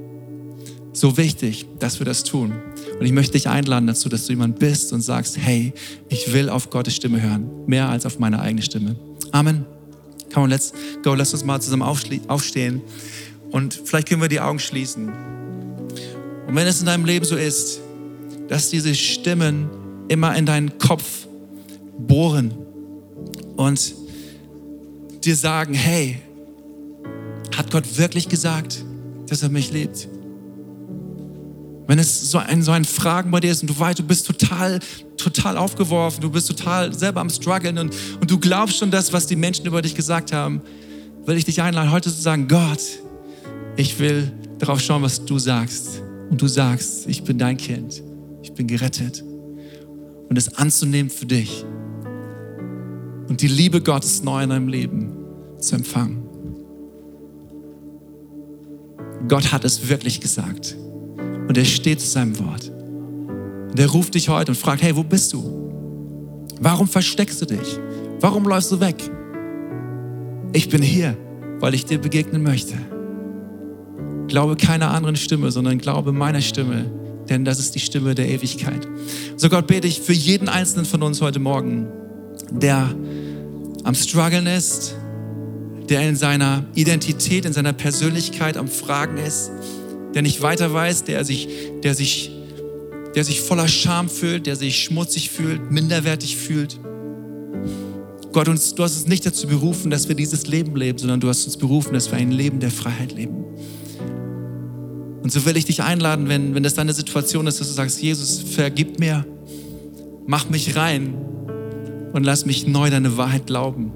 So 0.95 1.17
wichtig, 1.17 1.65
dass 1.77 1.99
wir 1.99 2.05
das 2.05 2.23
tun. 2.23 2.53
Und 2.97 3.05
ich 3.05 3.11
möchte 3.11 3.33
dich 3.33 3.49
einladen 3.49 3.85
dazu, 3.85 4.07
dass 4.07 4.27
du 4.27 4.31
jemand 4.31 4.59
bist 4.59 4.93
und 4.93 5.01
sagst, 5.01 5.37
hey, 5.37 5.73
ich 6.07 6.31
will 6.31 6.47
auf 6.47 6.69
Gottes 6.69 6.95
Stimme 6.95 7.21
hören, 7.21 7.49
mehr 7.67 7.89
als 7.89 8.05
auf 8.05 8.17
meine 8.17 8.39
eigene 8.39 8.61
Stimme. 8.61 8.95
Amen. 9.33 9.65
Come 10.33 10.45
on, 10.45 10.49
let's 10.49 10.71
go. 11.03 11.13
Lass 11.13 11.33
uns 11.33 11.43
mal 11.43 11.61
zusammen 11.61 11.83
aufstehen. 11.83 12.81
Und 13.51 13.73
vielleicht 13.73 14.07
können 14.07 14.21
wir 14.21 14.29
die 14.29 14.39
Augen 14.39 14.57
schließen. 14.57 15.09
Und 16.47 16.55
wenn 16.55 16.65
es 16.65 16.79
in 16.79 16.85
deinem 16.85 17.03
Leben 17.03 17.25
so 17.25 17.35
ist, 17.35 17.81
dass 18.47 18.69
diese 18.69 18.95
Stimmen 18.95 19.69
immer 20.07 20.33
in 20.37 20.45
deinen 20.45 20.77
Kopf 20.77 21.27
bohren 21.99 22.53
und 23.57 23.95
dir 25.25 25.35
sagen, 25.35 25.73
hey, 25.73 26.21
hat 27.53 27.69
Gott 27.69 27.97
wirklich 27.97 28.29
gesagt, 28.29 28.85
dass 29.27 29.43
er 29.43 29.49
mich 29.49 29.73
liebt? 29.73 30.07
Wenn 31.87 31.99
es 31.99 32.31
so 32.31 32.39
ein, 32.39 32.63
so 32.63 32.71
ein 32.71 32.85
Fragen 32.85 33.31
bei 33.31 33.39
dir 33.39 33.51
ist 33.51 33.61
und 33.61 33.69
du 33.69 33.77
weißt, 33.77 33.99
du 33.99 34.03
bist 34.03 34.25
total, 34.25 34.79
total 35.17 35.57
aufgeworfen, 35.57 36.21
du 36.21 36.29
bist 36.29 36.47
total 36.47 36.93
selber 36.93 37.21
am 37.21 37.29
struggeln 37.29 37.77
und, 37.77 37.93
und 38.19 38.31
du 38.31 38.39
glaubst 38.39 38.77
schon 38.77 38.89
das, 38.89 39.13
was 39.13 39.27
die 39.27 39.35
Menschen 39.35 39.65
über 39.65 39.81
dich 39.81 39.93
gesagt 39.93 40.33
haben, 40.33 40.61
will 41.25 41.37
ich 41.37 41.45
dich 41.45 41.61
einladen, 41.61 41.91
heute 41.91 42.09
zu 42.11 42.21
sagen, 42.21 42.47
Gott, 42.47 42.81
ich 43.77 43.99
will 43.99 44.31
darauf 44.59 44.79
schauen, 44.79 45.01
was 45.01 45.25
du 45.25 45.37
sagst. 45.37 46.01
Und 46.29 46.41
du 46.41 46.47
sagst, 46.47 47.07
ich 47.07 47.23
bin 47.23 47.37
dein 47.37 47.57
Kind, 47.57 48.01
ich 48.41 48.53
bin 48.53 48.67
gerettet. 48.67 49.23
Und 50.27 50.37
es 50.37 50.55
anzunehmen 50.55 51.11
für 51.11 51.25
dich. 51.25 51.63
Und 53.27 53.41
die 53.41 53.47
Liebe 53.47 53.81
Gottes 53.81 54.23
neu 54.23 54.43
in 54.43 54.49
deinem 54.49 54.67
Leben 54.67 55.11
zu 55.59 55.75
empfangen. 55.75 56.23
Gott 59.27 59.51
hat 59.51 59.65
es 59.65 59.87
wirklich 59.87 60.19
gesagt. 60.19 60.75
Und 61.47 61.57
er 61.57 61.65
steht 61.65 62.01
zu 62.01 62.07
seinem 62.07 62.37
Wort. 62.39 62.69
Und 62.69 63.79
er 63.79 63.87
ruft 63.87 64.15
dich 64.15 64.29
heute 64.29 64.51
und 64.51 64.55
fragt, 64.55 64.81
hey, 64.81 64.95
wo 64.95 65.03
bist 65.03 65.33
du? 65.33 65.65
Warum 66.59 66.87
versteckst 66.87 67.41
du 67.41 67.45
dich? 67.45 67.79
Warum 68.21 68.47
läufst 68.47 68.71
du 68.71 68.79
weg? 68.79 68.95
Ich 70.53 70.69
bin 70.69 70.81
hier, 70.81 71.17
weil 71.59 71.73
ich 71.73 71.85
dir 71.85 71.99
begegnen 71.99 72.41
möchte. 72.41 72.75
Glaube 74.27 74.55
keiner 74.55 74.91
anderen 74.91 75.15
Stimme, 75.15 75.51
sondern 75.51 75.77
glaube 75.77 76.11
meiner 76.11 76.41
Stimme, 76.41 76.89
denn 77.29 77.45
das 77.45 77.59
ist 77.59 77.75
die 77.75 77.79
Stimme 77.79 78.15
der 78.15 78.29
Ewigkeit. 78.29 78.87
So 79.35 79.49
Gott 79.49 79.67
bete 79.67 79.87
ich 79.87 79.99
für 79.99 80.13
jeden 80.13 80.49
einzelnen 80.49 80.85
von 80.85 81.03
uns 81.03 81.21
heute 81.21 81.39
Morgen, 81.39 81.87
der 82.51 82.89
am 83.83 83.93
Struggeln 83.93 84.47
ist, 84.47 84.95
der 85.89 86.07
in 86.07 86.15
seiner 86.15 86.63
Identität, 86.73 87.45
in 87.45 87.53
seiner 87.53 87.73
Persönlichkeit 87.73 88.57
am 88.57 88.67
Fragen 88.67 89.17
ist, 89.17 89.51
der 90.15 90.21
nicht 90.21 90.41
weiter 90.41 90.73
weiß, 90.73 91.03
der 91.03 91.23
sich, 91.25 91.47
der 91.83 91.93
sich, 91.93 92.31
der 93.15 93.23
sich 93.23 93.41
voller 93.41 93.67
Scham 93.67 94.09
fühlt, 94.09 94.47
der 94.47 94.55
sich 94.55 94.81
schmutzig 94.81 95.29
fühlt, 95.29 95.69
minderwertig 95.69 96.37
fühlt. 96.37 96.79
Gott, 98.31 98.47
uns, 98.47 98.73
du 98.75 98.83
hast 98.83 98.95
uns 98.95 99.07
nicht 99.07 99.25
dazu 99.25 99.47
berufen, 99.47 99.91
dass 99.91 100.07
wir 100.07 100.15
dieses 100.15 100.47
Leben 100.47 100.75
leben, 100.75 100.97
sondern 100.97 101.19
du 101.19 101.27
hast 101.27 101.45
uns 101.45 101.57
berufen, 101.57 101.93
dass 101.93 102.11
wir 102.11 102.17
ein 102.17 102.31
Leben 102.31 102.59
der 102.59 102.71
Freiheit 102.71 103.11
leben. 103.11 103.43
Und 105.21 105.31
so 105.31 105.45
will 105.45 105.57
ich 105.57 105.65
dich 105.65 105.83
einladen, 105.83 106.29
wenn, 106.29 106.55
wenn 106.55 106.63
das 106.63 106.75
deine 106.75 106.93
Situation 106.93 107.47
ist, 107.47 107.59
dass 107.59 107.67
du 107.67 107.73
sagst, 107.73 108.01
Jesus, 108.01 108.39
vergib 108.39 108.99
mir, 108.99 109.25
mach 110.27 110.49
mich 110.49 110.75
rein 110.75 111.13
und 112.13 112.23
lass 112.23 112.45
mich 112.45 112.67
neu 112.67 112.89
deine 112.89 113.17
Wahrheit 113.17 113.47
glauben. 113.47 113.91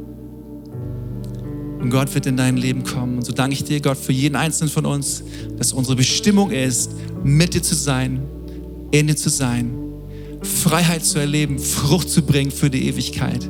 Und 1.79 1.89
Gott 1.89 2.13
wird 2.13 2.25
in 2.25 2.35
dein 2.35 2.57
Leben 2.57 2.83
kommen. 2.83 3.17
Und 3.17 3.25
so 3.25 3.31
danke 3.31 3.53
ich 3.53 3.63
dir, 3.63 3.79
Gott, 3.79 3.97
für 3.97 4.11
jeden 4.11 4.35
Einzelnen 4.35 4.69
von 4.69 4.85
uns, 4.85 5.23
dass 5.57 5.71
unsere 5.71 5.95
Bestimmung 5.95 6.51
ist, 6.51 6.91
mit 7.23 7.53
dir 7.53 7.63
zu 7.63 7.75
sein, 7.75 8.21
in 8.91 9.07
dir 9.07 9.15
zu 9.15 9.29
sein, 9.29 9.71
Freiheit 10.41 11.05
zu 11.05 11.19
erleben, 11.19 11.57
Frucht 11.57 12.09
zu 12.09 12.21
bringen 12.21 12.51
für 12.51 12.69
die 12.69 12.87
Ewigkeit. 12.87 13.49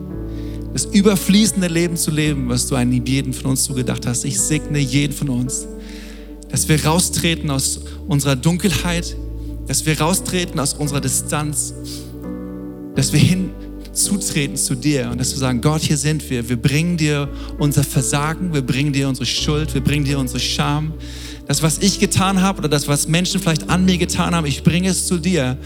Das 0.74 0.86
überfließende 0.86 1.68
Leben 1.68 1.98
zu 1.98 2.12
leben, 2.12 2.50
was 2.50 2.68
du 2.68 2.76
an 2.76 2.92
jeden 2.92 3.34
von 3.34 3.52
uns 3.52 3.64
zugedacht 3.64 4.06
hast. 4.06 4.24
Ich 4.26 4.40
segne 4.40 4.78
jeden 4.78 5.14
von 5.14 5.30
uns, 5.30 5.68
dass 6.50 6.68
wir 6.70 6.84
raustreten 6.86 7.50
aus 7.50 7.82
unserer 8.08 8.36
Dunkelheit, 8.36 9.16
dass 9.68 9.86
wir 9.86 10.00
raustreten 10.00 10.60
aus 10.60 10.74
unserer 10.76 11.02
Distanz, 11.02 11.74
dass 12.96 13.12
wir 13.14 13.20
hin 13.20 13.52
zutreten 14.00 14.56
zu 14.56 14.76
dir 14.76 15.10
und 15.12 15.20
dass 15.20 15.32
wir 15.32 15.40
sagen, 15.40 15.62
Gott, 15.62 15.82
hier 15.82 15.98
sind 15.98 16.30
wir. 16.30 16.48
Wir 16.48 16.58
bringen 16.58 16.98
dir 16.98 17.30
unser 17.58 17.84
Versagen, 17.84 18.54
wir 18.54 18.62
bringen 18.62 18.94
dir 18.94 19.08
unsere 19.08 19.26
Schuld, 19.26 19.74
wir 19.74 19.82
bringen 19.82 20.06
dir 20.06 20.18
unsere 20.18 20.40
Scham. 20.40 20.94
Das, 21.48 21.62
was 21.62 21.80
ich 21.80 22.00
getan 22.00 22.42
habe 22.42 22.60
oder 22.60 22.70
das, 22.70 22.88
was 22.88 23.08
Menschen 23.08 23.40
vielleicht 23.42 23.70
an 23.70 23.86
mir 23.86 23.98
getan 23.98 24.36
haben, 24.36 24.46
ich 24.46 24.64
bringe 24.64 24.90
es 24.90 25.08
zu 25.08 25.18
dir. 25.18 25.58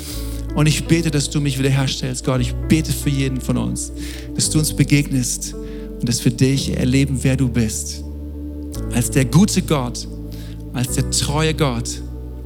Und 0.56 0.68
ich 0.68 0.86
bete, 0.86 1.10
dass 1.10 1.30
du 1.30 1.42
mich 1.42 1.58
wiederherstellst, 1.58 2.24
Gott. 2.24 2.40
Ich 2.40 2.54
bete 2.54 2.92
für 2.92 3.10
jeden 3.10 3.42
von 3.42 3.58
uns, 3.58 3.92
dass 4.36 4.50
du 4.52 4.60
uns 4.60 4.74
begegnest 4.76 5.56
und 6.00 6.08
dass 6.08 6.24
wir 6.24 6.32
dich 6.32 6.78
erleben, 6.78 7.20
wer 7.22 7.36
du 7.36 7.50
bist. 7.50 8.04
Als 8.94 9.10
der 9.10 9.26
gute 9.26 9.64
Gott, 9.64 10.08
als 10.74 10.94
der 10.94 11.10
treue 11.10 11.54
Gott, 11.56 12.02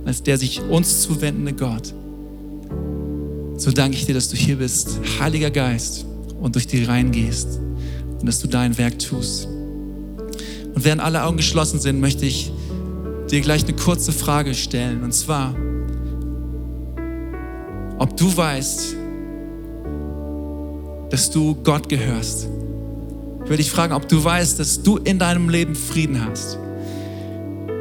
als 0.06 0.24
der 0.24 0.38
sich 0.38 0.62
uns 0.62 1.02
zuwendende 1.02 1.54
Gott. 1.54 1.94
So 3.58 3.72
danke 3.72 3.98
ich 3.98 4.06
dir, 4.06 4.14
dass 4.14 4.30
du 4.30 4.38
hier 4.38 4.58
bist, 4.58 5.00
Heiliger 5.20 5.50
Geist, 5.50 6.06
und 6.40 6.56
durch 6.56 6.68
die 6.68 6.84
Reihen 6.84 7.12
gehst 7.12 7.60
und 8.20 8.26
dass 8.26 8.40
du 8.40 8.48
dein 8.48 8.78
Werk 8.78 9.00
tust. 9.00 9.46
Und 9.46 10.86
während 10.86 11.02
alle 11.02 11.24
Augen 11.24 11.38
geschlossen 11.38 11.80
sind, 11.80 12.00
möchte 12.00 12.26
ich 12.26 12.52
dir 13.30 13.42
gleich 13.42 13.64
eine 13.64 13.74
kurze 13.74 14.12
Frage 14.12 14.54
stellen. 14.54 15.04
Und 15.04 15.14
zwar, 15.14 15.56
ob 17.98 18.16
du 18.16 18.36
weißt, 18.36 18.96
dass 21.10 21.32
du 21.32 21.56
Gott 21.64 21.90
gehörst. 21.90 22.48
Ich 23.44 23.50
würde 23.50 23.58
dich 23.58 23.72
fragen, 23.72 23.94
ob 23.94 24.08
du 24.08 24.24
weißt, 24.24 24.60
dass 24.60 24.84
du 24.84 24.98
in 24.98 25.20
deinem 25.20 25.50
Leben 25.50 25.74
Frieden 25.74 26.24
hast. 26.24 26.60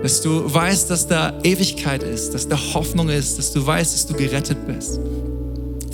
Dass 0.03 0.23
du 0.23 0.53
weißt, 0.53 0.89
dass 0.91 1.09
da 1.09 1.39
Ewigkeit 1.43 2.03
ist, 2.03 2.31
dass 2.35 2.49
da 2.49 2.57
Hoffnung 2.73 3.09
ist, 3.09 3.39
dass 3.39 3.53
du 3.53 3.67
weißt, 3.67 3.93
dass 3.93 4.07
du 4.07 4.15
gerettet 4.15 4.59
bist. 4.67 5.01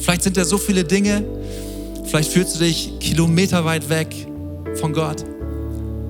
Vielleicht 0.02 0.24
sind 0.24 0.36
da 0.36 0.44
so 0.44 0.58
viele 0.58 0.82
Dinge, 0.82 1.24
vielleicht 2.06 2.32
fühlst 2.32 2.56
du 2.56 2.64
dich 2.64 2.98
kilometerweit 2.98 3.88
weg 3.88 4.08
von 4.74 4.92
Gott. 4.92 5.24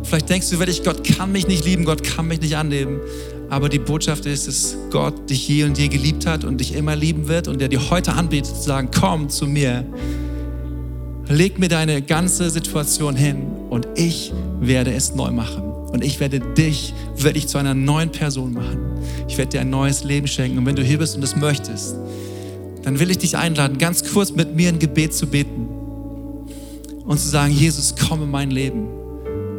Vielleicht 0.03 0.31
denkst 0.31 0.49
du 0.49 0.59
wirklich, 0.59 0.83
Gott 0.83 1.05
kann 1.05 1.31
mich 1.31 1.47
nicht 1.47 1.67
lieben, 1.67 1.85
Gott 1.85 2.03
kann 2.03 2.27
mich 2.27 2.41
nicht 2.41 2.57
annehmen. 2.57 3.01
Aber 3.51 3.69
die 3.69 3.79
Botschaft 3.79 4.25
ist, 4.25 4.49
dass 4.49 4.77
Gott 4.91 5.29
dich 5.29 5.47
je 5.47 5.65
und 5.65 5.77
je 5.77 5.89
geliebt 5.89 6.25
hat 6.25 6.43
und 6.43 6.59
dich 6.59 6.75
immer 6.75 6.97
lieben 6.97 7.29
wird 7.29 7.49
und 7.49 7.61
der 7.61 7.69
dir 7.69 7.91
heute 7.91 8.15
anbietet 8.15 8.57
zu 8.57 8.63
sagen, 8.63 8.89
komm 8.99 9.29
zu 9.29 9.47
mir. 9.47 9.85
Leg 11.29 11.59
mir 11.59 11.69
deine 11.69 12.01
ganze 12.01 12.49
Situation 12.49 13.15
hin 13.15 13.43
und 13.69 13.87
ich 13.95 14.33
werde 14.59 14.95
es 14.95 15.15
neu 15.15 15.31
machen. 15.31 15.63
Und 15.63 16.03
ich 16.03 16.19
werde 16.19 16.41
dich 16.41 16.95
wirklich 17.19 17.47
zu 17.47 17.59
einer 17.59 17.75
neuen 17.75 18.11
Person 18.11 18.55
machen. 18.55 18.79
Ich 19.29 19.37
werde 19.37 19.51
dir 19.51 19.61
ein 19.61 19.71
neues 19.71 20.03
Leben 20.03 20.27
schenken. 20.27 20.57
Und 20.57 20.65
wenn 20.65 20.77
du 20.77 20.83
hier 20.83 20.97
bist 20.97 21.15
und 21.15 21.23
es 21.23 21.37
möchtest, 21.37 21.95
dann 22.83 22.99
will 22.99 23.11
ich 23.11 23.19
dich 23.19 23.37
einladen, 23.37 23.79
ganz 23.79 24.13
kurz 24.13 24.33
mit 24.33 24.55
mir 24.57 24.69
ein 24.69 24.79
Gebet 24.79 25.15
zu 25.15 25.27
beten 25.27 25.69
und 27.05 27.19
zu 27.19 27.29
sagen, 27.29 27.53
Jesus, 27.53 27.95
komm 28.09 28.23
in 28.23 28.31
mein 28.31 28.51
Leben. 28.51 28.87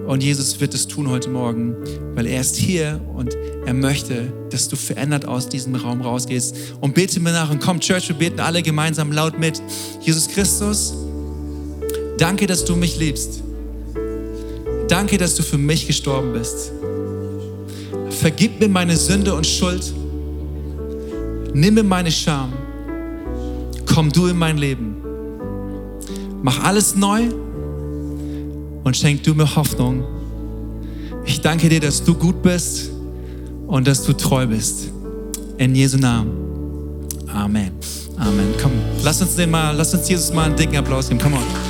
Und 0.07 0.21
Jesus 0.21 0.59
wird 0.59 0.73
es 0.73 0.87
tun 0.87 1.09
heute 1.09 1.29
Morgen, 1.29 1.75
weil 2.13 2.27
er 2.27 2.41
ist 2.41 2.57
hier 2.57 2.99
und 3.15 3.37
er 3.65 3.73
möchte, 3.73 4.33
dass 4.49 4.67
du 4.67 4.75
verändert 4.75 5.25
aus 5.25 5.47
diesem 5.47 5.75
Raum 5.75 6.01
rausgehst. 6.01 6.55
Und 6.81 6.93
bete 6.93 7.21
mir 7.21 7.31
nach 7.31 7.49
und 7.49 7.61
komm, 7.61 7.79
Church, 7.79 8.09
wir 8.09 8.15
beten 8.15 8.41
alle 8.41 8.61
gemeinsam 8.61 9.13
laut 9.13 9.39
mit. 9.39 9.61
Jesus 10.01 10.27
Christus, 10.27 10.93
danke, 12.17 12.47
dass 12.47 12.65
du 12.65 12.75
mich 12.75 12.99
liebst. 12.99 13.41
Danke, 14.89 15.17
dass 15.17 15.35
du 15.35 15.43
für 15.43 15.57
mich 15.57 15.87
gestorben 15.87 16.33
bist. 16.33 16.73
Vergib 18.09 18.59
mir 18.59 18.67
meine 18.67 18.97
Sünde 18.97 19.33
und 19.33 19.47
Schuld. 19.47 19.93
Nimm 21.53 21.75
mir 21.75 21.83
meine 21.83 22.11
Scham 22.11 22.51
komm 23.93 24.11
du 24.11 24.27
in 24.27 24.37
mein 24.37 24.57
Leben. 24.57 24.95
Mach 26.41 26.63
alles 26.63 26.95
neu 26.95 27.29
und 28.83 28.97
schenk 28.97 29.23
du 29.23 29.35
mir 29.35 29.55
Hoffnung. 29.55 30.03
Ich 31.25 31.41
danke 31.41 31.69
dir, 31.69 31.79
dass 31.79 32.03
du 32.03 32.15
gut 32.15 32.41
bist 32.41 32.89
und 33.67 33.87
dass 33.87 34.03
du 34.03 34.13
treu 34.13 34.47
bist. 34.47 34.89
In 35.57 35.75
Jesu 35.75 35.97
Namen. 35.97 36.31
Amen. 37.31 37.71
Amen. 38.17 38.53
Komm, 38.61 38.71
lass 39.03 39.21
uns 39.21 39.35
den 39.35 39.51
mal, 39.51 39.75
lass 39.75 39.93
uns 39.93 40.09
Jesus 40.09 40.33
mal 40.33 40.45
einen 40.45 40.55
dicken 40.55 40.75
Applaus 40.75 41.07
geben. 41.07 41.19
Komm 41.21 41.33
on. 41.33 41.62